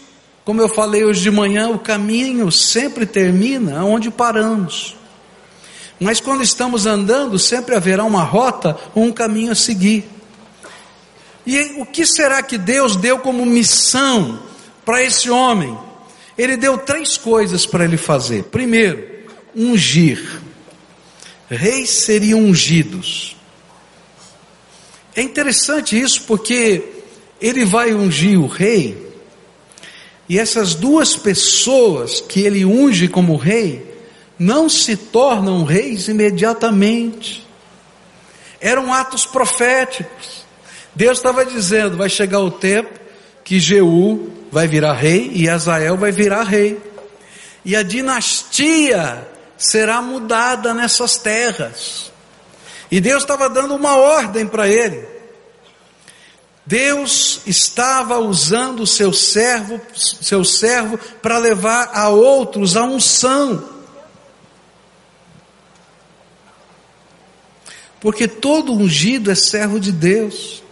[0.45, 4.95] como eu falei hoje de manhã, o caminho sempre termina onde paramos.
[5.99, 10.05] Mas quando estamos andando, sempre haverá uma rota ou um caminho a seguir.
[11.47, 14.41] E o que será que Deus deu como missão
[14.85, 15.77] para esse homem?
[16.37, 18.45] Ele deu três coisas para ele fazer.
[18.45, 19.07] Primeiro,
[19.55, 20.41] ungir.
[21.49, 23.37] Reis seriam ungidos.
[25.15, 26.97] É interessante isso porque
[27.41, 29.07] ele vai ungir o rei,
[30.29, 33.86] e essas duas pessoas que ele unge como rei,
[34.39, 37.47] não se tornam reis imediatamente.
[38.61, 40.45] Eram atos proféticos.
[40.95, 42.99] Deus estava dizendo: vai chegar o tempo
[43.45, 46.81] que Jeú vai virar rei e Azael vai virar rei.
[47.65, 49.27] E a dinastia
[49.57, 52.13] será mudada nessas terras.
[52.91, 55.07] E Deus estava dando uma ordem para ele.
[56.65, 63.76] Deus estava usando o seu servo, seu servo para levar a outros a unção.
[68.07, 70.63] Porque todo ungido é servo de Deus.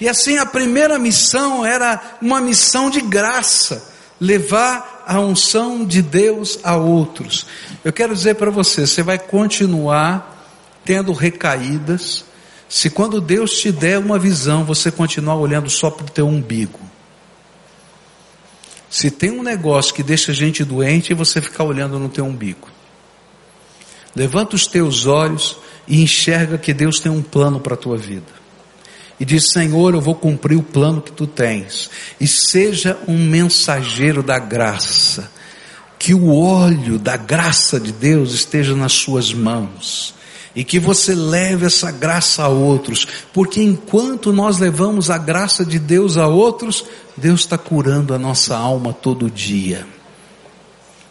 [0.00, 6.58] E assim a primeira missão era uma missão de graça, levar a unção de Deus
[6.64, 7.44] a outros.
[7.84, 10.48] Eu quero dizer para você, você vai continuar
[10.86, 12.24] tendo recaídas,
[12.66, 16.80] se quando Deus te der uma visão, você continuar olhando só para o teu umbigo.
[18.88, 22.70] Se tem um negócio que deixa a gente doente, você ficar olhando no teu umbigo.
[24.16, 25.58] Levanta os teus olhos
[25.92, 28.32] e enxerga que Deus tem um plano para a tua vida.
[29.20, 31.90] E diz: Senhor, eu vou cumprir o plano que tu tens.
[32.18, 35.30] E seja um mensageiro da graça.
[35.98, 40.14] Que o óleo da graça de Deus esteja nas suas mãos.
[40.56, 43.06] E que você leve essa graça a outros.
[43.30, 48.56] Porque enquanto nós levamos a graça de Deus a outros, Deus está curando a nossa
[48.56, 49.86] alma todo dia.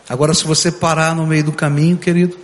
[0.09, 2.35] Agora, se você parar no meio do caminho, querido,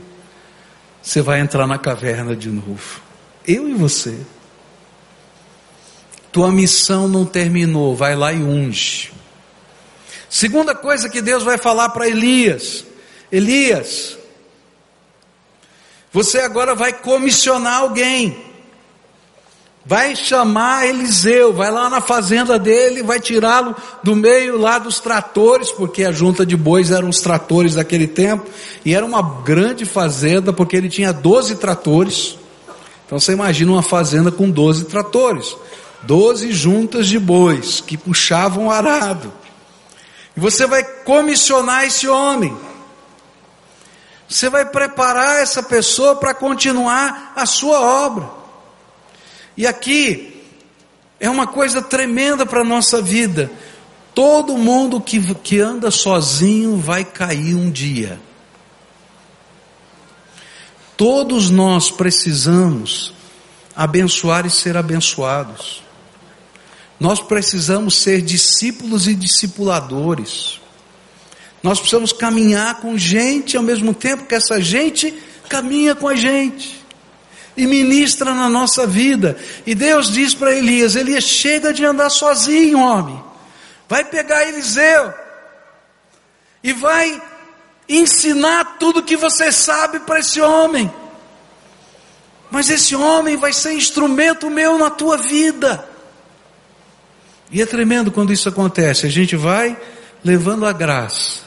[1.08, 3.00] você vai entrar na caverna de novo.
[3.48, 4.20] Eu e você.
[6.34, 9.14] Tua missão não terminou, vai lá e unge.
[10.30, 12.84] Segunda coisa que Deus vai falar para Elias:
[13.32, 14.18] Elias,
[16.12, 18.47] você agora vai comissionar alguém.
[19.88, 23.74] Vai chamar Eliseu, vai lá na fazenda dele, vai tirá-lo
[24.04, 28.50] do meio lá dos tratores, porque a junta de bois eram os tratores daquele tempo,
[28.84, 32.38] e era uma grande fazenda, porque ele tinha 12 tratores.
[33.06, 35.56] Então você imagina uma fazenda com 12 tratores,
[36.04, 39.32] 12 juntas de bois que puxavam o arado.
[40.36, 42.54] E você vai comissionar esse homem.
[44.28, 48.37] Você vai preparar essa pessoa para continuar a sua obra.
[49.58, 50.40] E aqui
[51.20, 53.52] é uma coisa tremenda para a nossa vida.
[54.14, 58.20] Todo mundo que, que anda sozinho vai cair um dia.
[60.96, 63.14] Todos nós precisamos
[63.76, 65.84] abençoar e ser abençoados.
[67.00, 70.60] Nós precisamos ser discípulos e discipuladores.
[71.64, 75.14] Nós precisamos caminhar com gente ao mesmo tempo que essa gente
[75.50, 76.77] caminha com a gente
[77.58, 79.36] e ministra na nossa vida.
[79.66, 83.22] E Deus diz para Elias: Elias, chega de andar sozinho, homem.
[83.90, 85.14] Vai pegar Eliseu
[86.64, 87.22] e vai
[87.90, 90.94] ensinar tudo que você sabe para esse homem.
[92.52, 95.88] Mas esse homem vai ser instrumento meu na tua vida.
[97.50, 99.06] E é tremendo quando isso acontece.
[99.06, 99.78] A gente vai
[100.24, 101.42] levando a graça,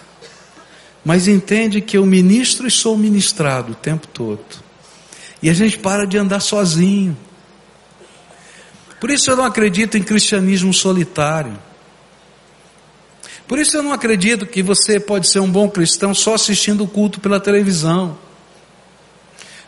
[1.05, 4.70] mas entende que eu ministro e sou ministrado o tempo todo.
[5.43, 7.17] E a gente para de andar sozinho.
[9.01, 11.59] Por isso eu não acredito em cristianismo solitário.
[13.49, 16.89] Por isso eu não acredito que você pode ser um bom cristão só assistindo o
[16.89, 18.17] culto pela televisão.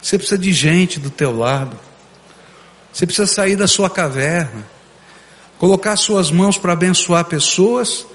[0.01, 1.77] Você precisa de gente do teu lado.
[2.93, 4.67] Você precisa sair da sua caverna,
[5.59, 8.07] colocar suas mãos para abençoar pessoas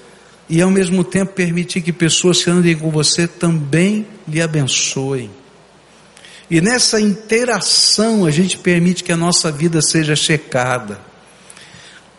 [0.48, 5.30] e ao mesmo tempo permitir que pessoas que andem com você também lhe abençoem.
[6.50, 10.98] E nessa interação a gente permite que a nossa vida seja checada.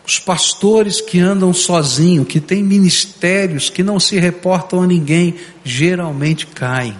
[0.06, 6.46] Os pastores que andam sozinhos, que têm ministérios que não se reportam a ninguém, geralmente
[6.46, 6.96] caem.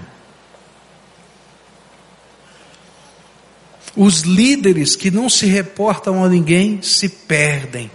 [3.97, 7.91] Os líderes que não se reportam a ninguém se perdem.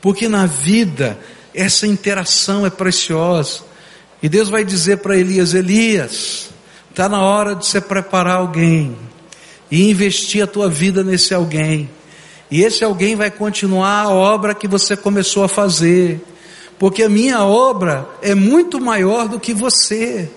[0.00, 1.18] Porque na vida
[1.54, 3.60] essa interação é preciosa.
[4.22, 6.50] E Deus vai dizer para Elias: Elias,
[6.96, 8.96] está na hora de você preparar alguém
[9.70, 11.90] e investir a tua vida nesse alguém.
[12.50, 16.24] E esse alguém vai continuar a obra que você começou a fazer,
[16.78, 20.30] porque a minha obra é muito maior do que você.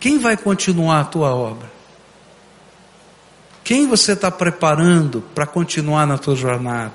[0.00, 1.70] Quem vai continuar a tua obra?
[3.62, 6.94] Quem você está preparando para continuar na tua jornada?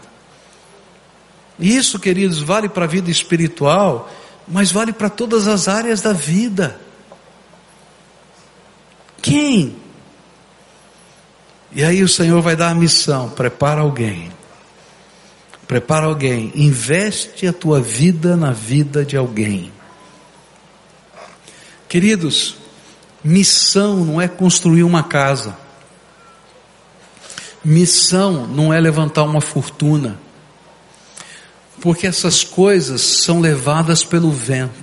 [1.60, 4.12] Isso, queridos, vale para a vida espiritual,
[4.48, 6.82] mas vale para todas as áreas da vida.
[9.24, 9.78] Quem?
[11.72, 14.32] E aí o Senhor vai dar a missão: prepara alguém.
[15.66, 19.72] Prepara alguém, investe a tua vida na vida de alguém.
[21.88, 22.58] Queridos,
[23.24, 25.58] missão não é construir uma casa.
[27.64, 30.20] Missão não é levantar uma fortuna,
[31.80, 34.83] porque essas coisas são levadas pelo vento.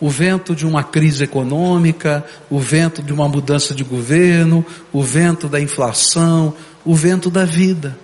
[0.00, 5.48] O vento de uma crise econômica, o vento de uma mudança de governo, o vento
[5.48, 7.98] da inflação, o vento da vida.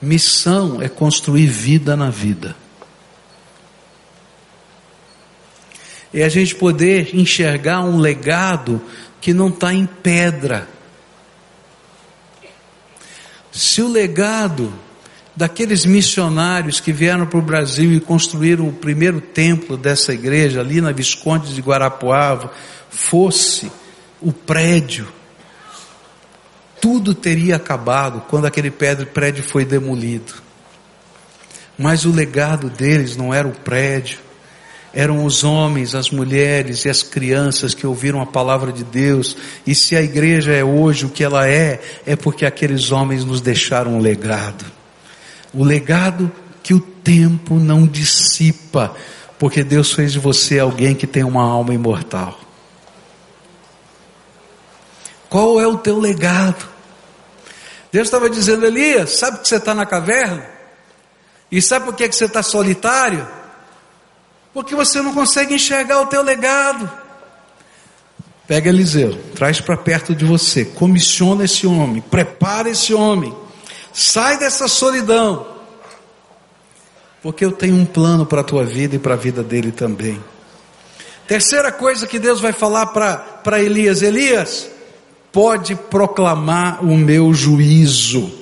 [0.00, 2.54] Missão é construir vida na vida.
[6.14, 8.80] É a gente poder enxergar um legado
[9.20, 10.68] que não está em pedra
[13.58, 14.72] se o legado
[15.38, 20.80] daqueles missionários que vieram para o Brasil e construíram o primeiro templo dessa igreja ali
[20.80, 22.50] na Visconde de Guarapuava
[22.90, 23.70] fosse
[24.20, 25.06] o prédio,
[26.80, 30.34] tudo teria acabado quando aquele prédio foi demolido.
[31.78, 34.18] Mas o legado deles não era o prédio,
[34.92, 39.36] eram os homens, as mulheres e as crianças que ouviram a palavra de Deus.
[39.64, 43.40] E se a igreja é hoje o que ela é, é porque aqueles homens nos
[43.40, 44.77] deixaram um legado.
[45.52, 46.30] O legado
[46.62, 48.94] que o tempo não dissipa,
[49.38, 52.38] porque Deus fez de você alguém que tem uma alma imortal.
[55.28, 56.66] Qual é o teu legado?
[57.90, 60.46] Deus estava dizendo, Elias, sabe que você está na caverna?
[61.50, 63.26] E sabe por que, que você está solitário?
[64.58, 66.90] porque você não consegue enxergar o teu legado.
[68.44, 73.32] Pega Eliseu, traz para perto de você, comissiona esse homem, prepara esse homem,
[73.92, 75.46] sai dessa solidão,
[77.22, 80.22] porque eu tenho um plano para a tua vida e para a vida dele também.
[81.26, 84.68] Terceira coisa que Deus vai falar para Elias: Elias,
[85.32, 88.32] pode proclamar o meu juízo.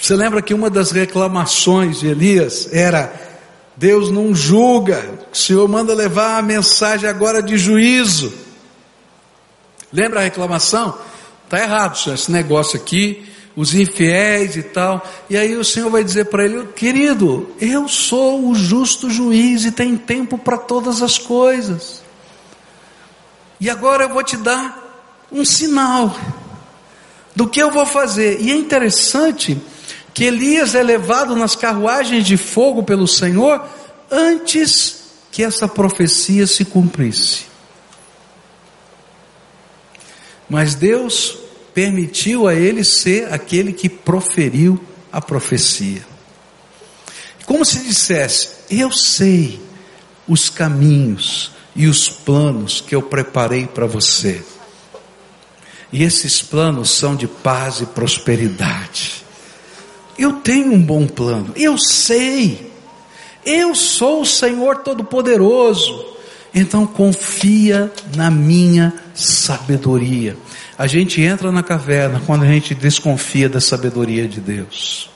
[0.00, 3.12] Você lembra que uma das reclamações de Elias era
[3.76, 8.32] Deus não julga, o Senhor manda levar a mensagem agora de juízo.
[9.92, 10.98] Lembra a reclamação?
[11.44, 15.06] Está errado, Senhor, esse negócio aqui, os infiéis e tal.
[15.28, 19.72] E aí o Senhor vai dizer para ele: Querido, eu sou o justo juiz e
[19.72, 22.02] tem tempo para todas as coisas.
[23.60, 24.82] E agora eu vou te dar
[25.30, 26.14] um sinal
[27.34, 28.40] do que eu vou fazer.
[28.40, 29.60] E é interessante
[30.12, 33.64] que Elias é levado nas carruagens de fogo pelo Senhor
[34.10, 37.46] antes que essa profecia se cumprisse.
[40.48, 41.38] Mas Deus
[41.74, 46.02] permitiu a ele ser aquele que proferiu a profecia.
[47.46, 49.60] Como se dissesse: Eu sei
[50.26, 54.42] os caminhos e os planos que eu preparei para você.
[55.92, 59.22] E esses planos são de paz e prosperidade.
[60.18, 62.70] Eu tenho um bom plano, eu sei.
[63.44, 66.12] Eu sou o Senhor Todo-Poderoso.
[66.54, 70.36] Então confia na minha sabedoria.
[70.82, 75.08] A gente entra na caverna quando a gente desconfia da sabedoria de Deus.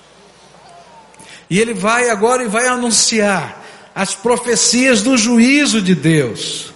[1.50, 6.72] E ele vai agora e vai anunciar as profecias do juízo de Deus.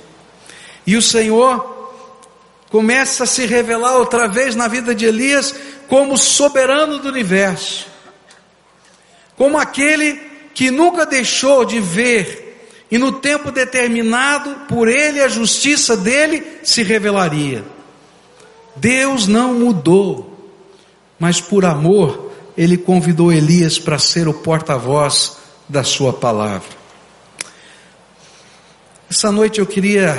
[0.85, 1.95] E o Senhor
[2.69, 5.55] começa a se revelar outra vez na vida de Elias
[5.87, 7.87] como soberano do universo
[9.37, 10.21] como aquele
[10.53, 16.83] que nunca deixou de ver, e no tempo determinado por ele a justiça dele se
[16.83, 17.65] revelaria.
[18.77, 20.53] Deus não mudou,
[21.19, 25.37] mas por amor ele convidou Elias para ser o porta-voz
[25.69, 26.81] da Sua palavra.
[29.11, 30.17] Essa noite eu queria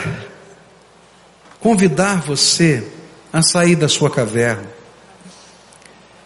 [1.62, 2.86] convidar você
[3.32, 4.68] a sair da sua caverna.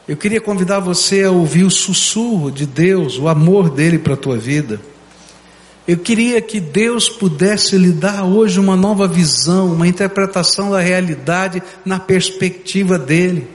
[0.07, 4.17] Eu queria convidar você a ouvir o sussurro de Deus, o amor dele para a
[4.17, 4.79] tua vida.
[5.87, 11.61] Eu queria que Deus pudesse lhe dar hoje uma nova visão, uma interpretação da realidade
[11.85, 13.47] na perspectiva dele.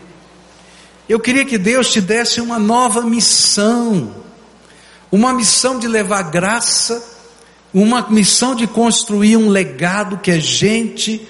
[1.09, 4.15] Eu queria que Deus te desse uma nova missão,
[5.11, 7.03] uma missão de levar graça,
[7.75, 11.27] uma missão de construir um legado que é gente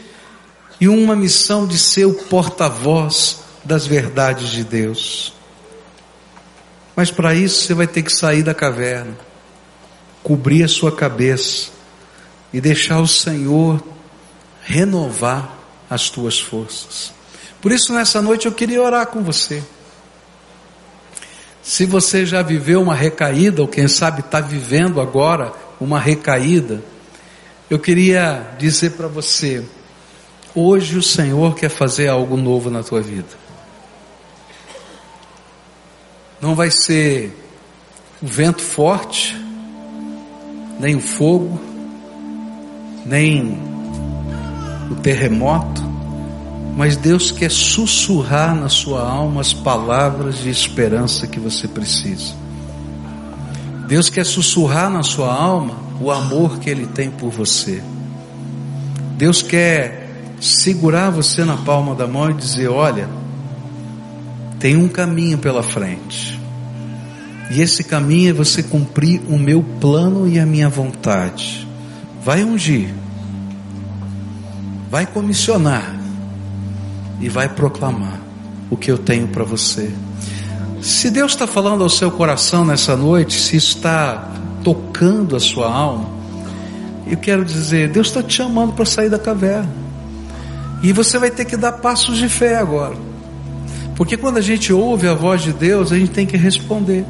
[0.78, 5.32] e uma missão de ser o porta-voz das verdades de Deus.
[6.94, 9.16] Mas para isso você vai ter que sair da caverna,
[10.22, 11.70] cobrir a sua cabeça
[12.52, 13.82] e deixar o Senhor
[14.62, 15.56] renovar
[15.88, 17.12] as tuas forças.
[17.60, 19.62] Por isso, nessa noite eu queria orar com você.
[21.62, 26.82] Se você já viveu uma recaída, ou quem sabe está vivendo agora uma recaída,
[27.68, 29.64] eu queria dizer para você,
[30.54, 33.28] Hoje o Senhor quer fazer algo novo na tua vida.
[36.40, 37.36] Não vai ser
[38.20, 39.36] o vento forte,
[40.80, 41.60] nem o fogo,
[43.04, 43.58] nem
[44.90, 45.82] o terremoto,
[46.74, 52.34] mas Deus quer sussurrar na sua alma as palavras de esperança que você precisa.
[53.86, 57.82] Deus quer sussurrar na sua alma o amor que Ele tem por você.
[59.18, 60.08] Deus quer
[60.40, 63.08] segurar você na palma da mão e dizer: Olha,
[64.58, 66.39] tem um caminho pela frente.
[67.50, 71.66] E esse caminho é você cumprir o meu plano e a minha vontade.
[72.24, 72.94] Vai ungir,
[74.88, 75.98] vai comissionar
[77.20, 78.20] e vai proclamar
[78.70, 79.90] o que eu tenho para você.
[80.80, 84.32] Se Deus está falando ao seu coração nessa noite, se está
[84.62, 86.08] tocando a sua alma,
[87.06, 89.68] eu quero dizer, Deus está te chamando para sair da caverna.
[90.82, 92.96] E você vai ter que dar passos de fé agora.
[93.96, 97.04] Porque quando a gente ouve a voz de Deus, a gente tem que responder.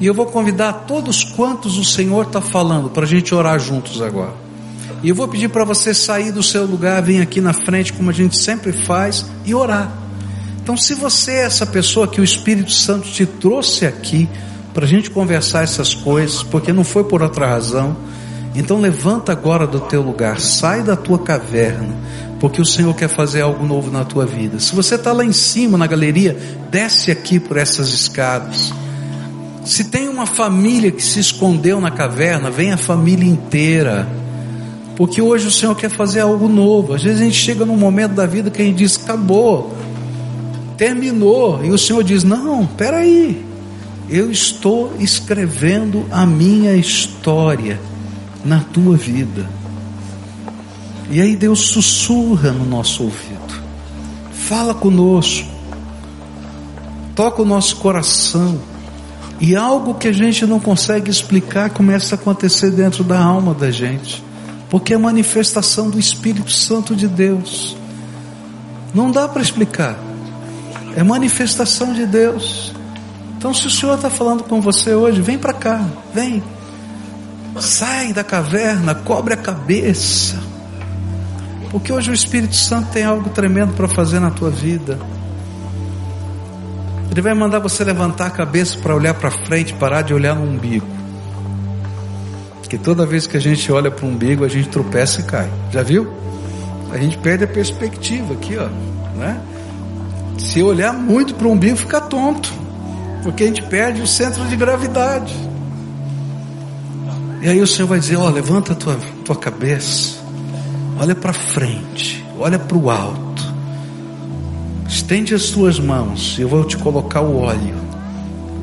[0.00, 4.02] E eu vou convidar todos quantos o Senhor está falando para a gente orar juntos
[4.02, 4.34] agora.
[5.02, 8.10] E eu vou pedir para você sair do seu lugar, vir aqui na frente, como
[8.10, 9.90] a gente sempre faz, e orar.
[10.62, 14.28] Então, se você é essa pessoa que o Espírito Santo te trouxe aqui
[14.74, 17.96] para a gente conversar essas coisas, porque não foi por outra razão,
[18.54, 21.94] então levanta agora do teu lugar, sai da tua caverna,
[22.40, 24.58] porque o Senhor quer fazer algo novo na tua vida.
[24.58, 26.36] Se você está lá em cima na galeria,
[26.70, 28.72] desce aqui por essas escadas.
[29.66, 34.08] Se tem uma família que se escondeu na caverna, vem a família inteira.
[34.94, 36.94] Porque hoje o Senhor quer fazer algo novo.
[36.94, 39.76] Às vezes a gente chega num momento da vida que a gente diz: acabou,
[40.76, 41.64] terminou.
[41.64, 43.44] E o Senhor diz: não, peraí,
[44.08, 47.80] eu estou escrevendo a minha história
[48.44, 49.50] na tua vida.
[51.10, 53.62] E aí Deus sussurra no nosso ouvido,
[54.30, 55.48] fala conosco,
[57.16, 58.60] toca o nosso coração,
[59.40, 63.70] e algo que a gente não consegue explicar começa a acontecer dentro da alma da
[63.70, 64.22] gente,
[64.70, 67.76] porque é manifestação do Espírito Santo de Deus.
[68.94, 69.98] Não dá para explicar,
[70.96, 72.72] é manifestação de Deus.
[73.36, 75.84] Então, se o Senhor está falando com você hoje, vem para cá,
[76.14, 76.42] vem,
[77.60, 80.46] sai da caverna, cobre a cabeça
[81.70, 84.98] porque hoje o Espírito Santo tem algo tremendo para fazer na tua vida.
[87.16, 90.42] Ele vai mandar você levantar a cabeça para olhar para frente, parar de olhar no
[90.42, 90.86] umbigo.
[92.60, 95.50] Porque toda vez que a gente olha para o umbigo, a gente tropeça e cai.
[95.70, 96.12] Já viu?
[96.92, 98.66] A gente perde a perspectiva aqui, ó,
[99.16, 99.40] né?
[100.36, 102.52] Se olhar muito para o umbigo, fica tonto,
[103.22, 105.34] porque a gente perde o centro de gravidade.
[107.40, 110.18] E aí o Senhor vai dizer: Ó, levanta a tua, tua cabeça,
[111.00, 113.25] olha para frente, olha para o alto,
[114.88, 117.74] estende as tuas mãos, eu vou te colocar o óleo,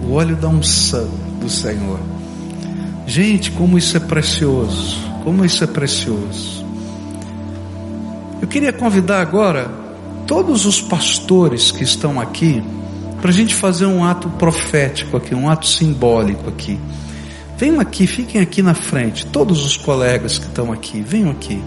[0.07, 1.09] o óleo da unção
[1.39, 1.99] do Senhor.
[3.05, 6.65] Gente, como isso é precioso, como isso é precioso.
[8.41, 9.69] Eu queria convidar agora
[10.25, 12.63] todos os pastores que estão aqui
[13.21, 16.77] para a gente fazer um ato profético aqui, um ato simbólico aqui.
[17.57, 21.61] Venham aqui, fiquem aqui na frente, todos os colegas que estão aqui, venham aqui.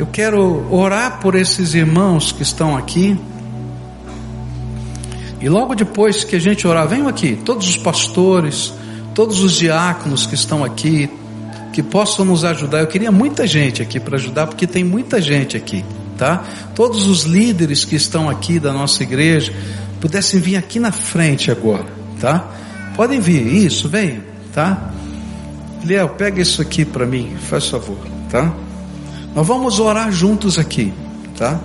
[0.00, 3.20] Eu quero orar por esses irmãos que estão aqui.
[5.38, 8.72] E logo depois que a gente orar, venham aqui, todos os pastores,
[9.14, 11.10] todos os diáconos que estão aqui,
[11.74, 12.80] que possam nos ajudar.
[12.80, 15.84] Eu queria muita gente aqui para ajudar, porque tem muita gente aqui,
[16.16, 16.44] tá?
[16.74, 19.52] Todos os líderes que estão aqui da nossa igreja
[20.00, 21.88] pudessem vir aqui na frente agora,
[22.18, 22.48] tá?
[22.96, 24.22] Podem vir, isso, venham,
[24.54, 24.92] tá?
[25.84, 27.98] Liel, pega isso aqui para mim, faz favor,
[28.30, 28.50] tá?
[29.34, 30.92] Nós vamos orar juntos aqui,
[31.36, 31.60] tá?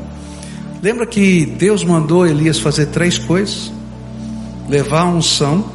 [0.81, 3.71] Lembra que Deus mandou Elias fazer três coisas?
[4.69, 5.65] Levar a unção,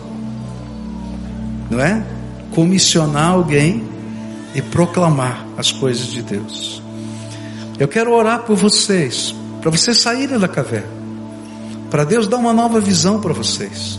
[1.69, 2.05] não é?
[2.53, 3.83] Comissionar alguém
[4.55, 6.83] e proclamar as coisas de Deus.
[7.79, 10.89] Eu quero orar por vocês, para vocês saírem da caverna,
[11.91, 13.99] para Deus dar uma nova visão para vocês.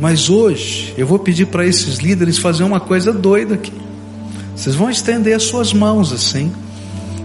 [0.00, 3.72] Mas hoje eu vou pedir para esses líderes fazer uma coisa doida aqui.
[4.56, 6.52] Vocês vão estender as suas mãos assim,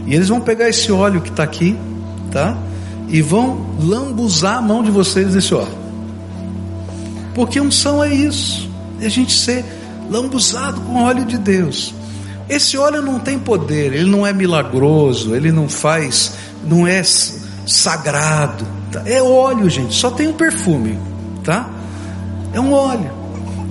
[0.10, 1.78] e eles vão pegar esse óleo que está aqui,
[2.32, 2.58] tá?
[3.08, 5.78] E vão lambuzar a mão de vocês nesse óleo.
[7.36, 8.68] Porque unção é isso,
[9.00, 9.64] é a gente ser
[10.10, 11.94] lambuzado com o óleo de Deus.
[12.50, 16.34] Esse óleo não tem poder, ele não é milagroso, ele não faz,
[16.66, 18.66] não é sagrado.
[18.92, 19.04] Tá?
[19.06, 20.98] É óleo, gente, só tem um perfume,
[21.44, 21.70] tá?
[22.52, 23.12] É um óleo,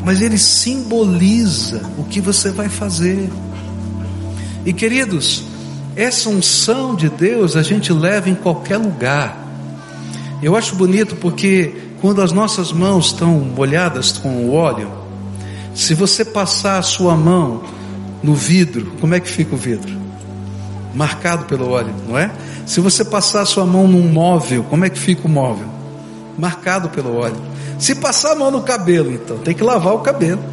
[0.05, 3.29] mas ele simboliza o que você vai fazer.
[4.65, 5.48] E queridos,
[5.99, 9.37] essa unção de Deus a gente leva em qualquer lugar.
[10.41, 14.89] Eu acho bonito porque quando as nossas mãos estão molhadas com o óleo,
[15.75, 17.65] se você passar a sua mão
[18.23, 19.93] no vidro, como é que fica o vidro?
[20.95, 22.31] Marcado pelo óleo, não é?
[22.65, 25.67] Se você passar a sua mão num móvel, como é que fica o móvel?
[26.39, 27.43] Marcado pelo óleo.
[27.77, 30.45] Se passar a mão no cabelo, então, tem que lavar o cabelo.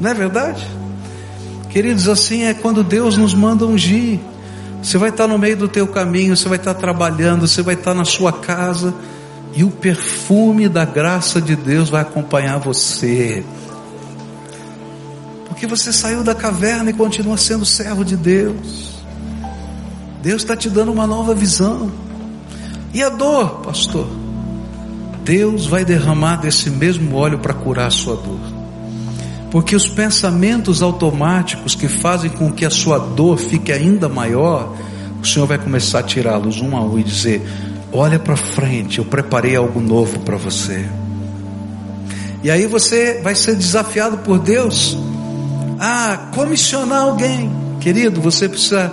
[0.00, 0.64] Não é verdade?
[1.70, 4.20] Queridos, assim é quando Deus nos manda ungir.
[4.86, 7.92] Você vai estar no meio do teu caminho, você vai estar trabalhando, você vai estar
[7.92, 8.94] na sua casa,
[9.52, 13.44] e o perfume da graça de Deus vai acompanhar você.
[15.48, 19.02] Porque você saiu da caverna e continua sendo servo de Deus.
[20.22, 21.90] Deus está te dando uma nova visão.
[22.94, 24.06] E a dor, pastor?
[25.24, 28.55] Deus vai derramar desse mesmo óleo para curar a sua dor.
[29.50, 34.74] Porque os pensamentos automáticos que fazem com que a sua dor fique ainda maior,
[35.22, 37.42] o Senhor vai começar a tirá-los um a um e dizer:
[37.92, 40.84] Olha para frente, eu preparei algo novo para você.
[42.42, 44.96] E aí você vai ser desafiado por Deus
[45.78, 47.50] a comissionar alguém.
[47.80, 48.92] Querido, você precisa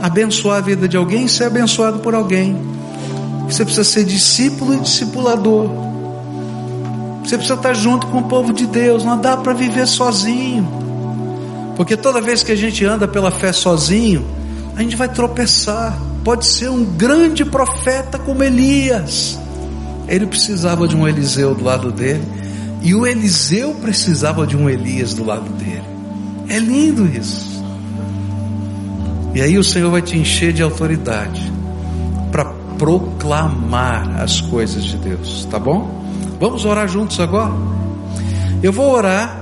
[0.00, 2.56] abençoar a vida de alguém e ser abençoado por alguém.
[3.46, 5.91] Você precisa ser discípulo e discipulador.
[7.24, 9.04] Você precisa estar junto com o povo de Deus.
[9.04, 10.68] Não dá para viver sozinho.
[11.76, 14.24] Porque toda vez que a gente anda pela fé sozinho,
[14.76, 15.96] a gente vai tropeçar.
[16.24, 19.38] Pode ser um grande profeta como Elias.
[20.08, 22.24] Ele precisava de um Eliseu do lado dele.
[22.82, 25.84] E o Eliseu precisava de um Elias do lado dele.
[26.48, 27.62] É lindo isso.
[29.34, 31.50] E aí o Senhor vai te encher de autoridade
[32.30, 32.44] para
[32.76, 36.01] proclamar as coisas de Deus, tá bom?
[36.42, 37.52] Vamos orar juntos agora?
[38.64, 39.38] Eu vou orar.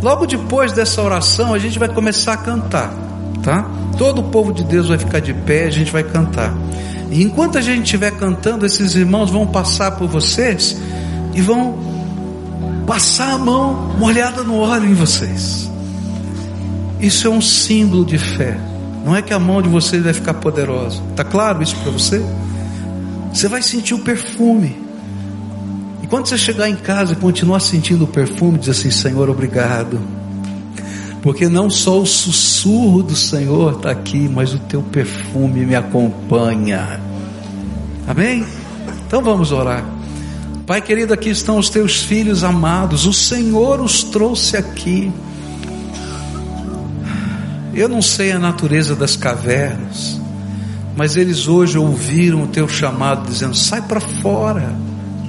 [0.00, 2.94] Logo depois dessa oração, a gente vai começar a cantar,
[3.42, 3.68] tá?
[3.98, 6.54] Todo o povo de Deus vai ficar de pé, a gente vai cantar.
[7.10, 10.80] E enquanto a gente estiver cantando, esses irmãos vão passar por vocês
[11.34, 11.76] e vão
[12.86, 15.68] passar a mão molhada no óleo em vocês.
[17.00, 18.56] Isso é um símbolo de fé.
[19.04, 21.02] Não é que a mão de vocês vai ficar poderosa.
[21.16, 22.24] Tá claro isso para você?
[23.32, 24.89] Você vai sentir o perfume.
[26.10, 30.00] Quando você chegar em casa e continuar sentindo o perfume, diz assim: Senhor, obrigado.
[31.22, 37.00] Porque não só o sussurro do Senhor está aqui, mas o teu perfume me acompanha.
[38.08, 38.44] Amém?
[39.06, 39.84] Então vamos orar.
[40.66, 43.06] Pai querido, aqui estão os teus filhos amados.
[43.06, 45.12] O Senhor os trouxe aqui.
[47.72, 50.20] Eu não sei a natureza das cavernas,
[50.96, 54.74] mas eles hoje ouviram o teu chamado dizendo: sai para fora,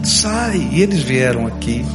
[0.08, 0.70] sai.
[0.72, 1.86] E eles vieram aqui.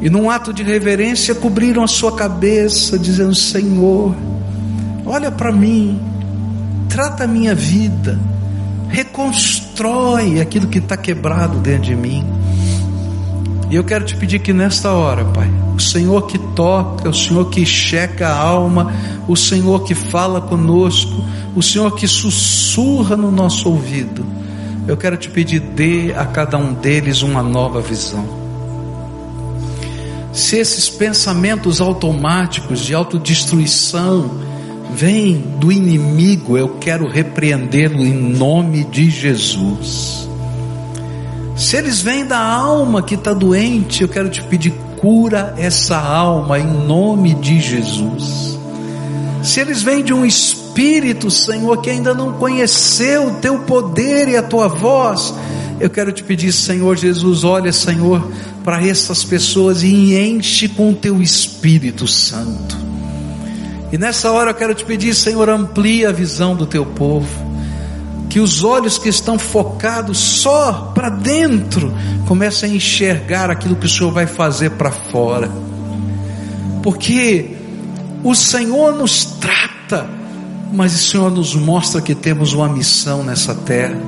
[0.00, 4.14] E num ato de reverência cobriram a sua cabeça, dizendo: Senhor,
[5.04, 6.00] olha para mim,
[6.88, 8.18] trata a minha vida,
[8.88, 12.24] reconstrói aquilo que está quebrado dentro de mim.
[13.70, 17.50] E eu quero te pedir que nesta hora, Pai, o Senhor que toca, o Senhor
[17.50, 18.92] que checa a alma,
[19.28, 21.22] o Senhor que fala conosco,
[21.54, 24.24] o Senhor que sussurra no nosso ouvido,
[24.88, 28.26] eu quero te pedir, dê a cada um deles uma nova visão.
[30.32, 34.30] Se esses pensamentos automáticos de autodestruição
[34.94, 40.26] vêm do inimigo, eu quero repreendê-lo em nome de Jesus.
[41.54, 46.58] Se eles vêm da alma que está doente, eu quero te pedir, cura essa alma
[46.58, 48.58] em nome de Jesus.
[49.42, 50.24] Se eles vêm de um
[50.78, 55.34] espírito, Senhor, que ainda não conheceu o teu poder e a tua voz,
[55.80, 58.32] Eu quero te pedir, Senhor Jesus, olha, Senhor,
[58.64, 62.76] para essas pessoas e enche com o teu Espírito Santo.
[63.92, 67.28] E nessa hora eu quero te pedir, Senhor, amplia a visão do teu povo.
[68.28, 71.94] Que os olhos que estão focados só para dentro
[72.26, 75.48] comecem a enxergar aquilo que o Senhor vai fazer para fora.
[76.82, 77.56] Porque
[78.24, 80.17] o Senhor nos trata,
[80.72, 83.98] mas o Senhor nos mostra que temos uma missão nessa terra.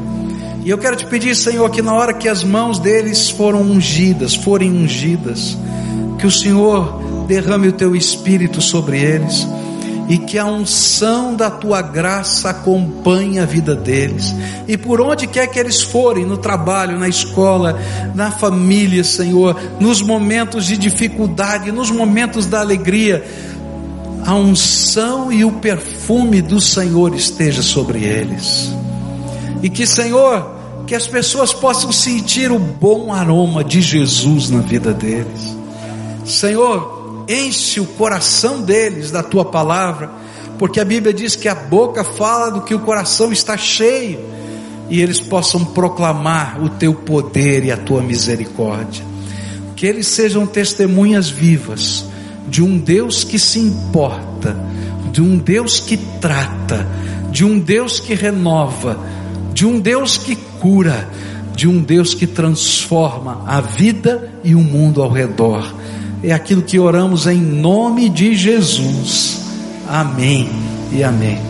[0.64, 4.34] E eu quero te pedir, Senhor, que na hora que as mãos deles foram ungidas,
[4.34, 5.56] forem ungidas,
[6.18, 9.46] que o Senhor derrame o teu espírito sobre eles
[10.10, 14.34] e que a unção da tua graça acompanhe a vida deles.
[14.66, 17.78] E por onde quer que eles forem, no trabalho, na escola,
[18.12, 23.24] na família, Senhor, nos momentos de dificuldade, nos momentos da alegria,
[24.24, 28.70] a unção e o perfume do Senhor esteja sobre eles.
[29.62, 30.54] E que, Senhor,
[30.86, 35.56] que as pessoas possam sentir o bom aroma de Jesus na vida deles.
[36.24, 40.10] Senhor, enche o coração deles da tua palavra,
[40.58, 44.20] porque a Bíblia diz que a boca fala do que o coração está cheio,
[44.88, 49.04] e eles possam proclamar o teu poder e a tua misericórdia.
[49.76, 52.09] Que eles sejam testemunhas vivas
[52.50, 54.56] de um Deus que se importa,
[55.12, 56.86] de um Deus que trata,
[57.30, 58.98] de um Deus que renova,
[59.54, 61.08] de um Deus que cura,
[61.54, 65.72] de um Deus que transforma a vida e o mundo ao redor.
[66.22, 69.40] É aquilo que oramos em nome de Jesus.
[69.88, 70.48] Amém
[70.92, 71.49] e amém.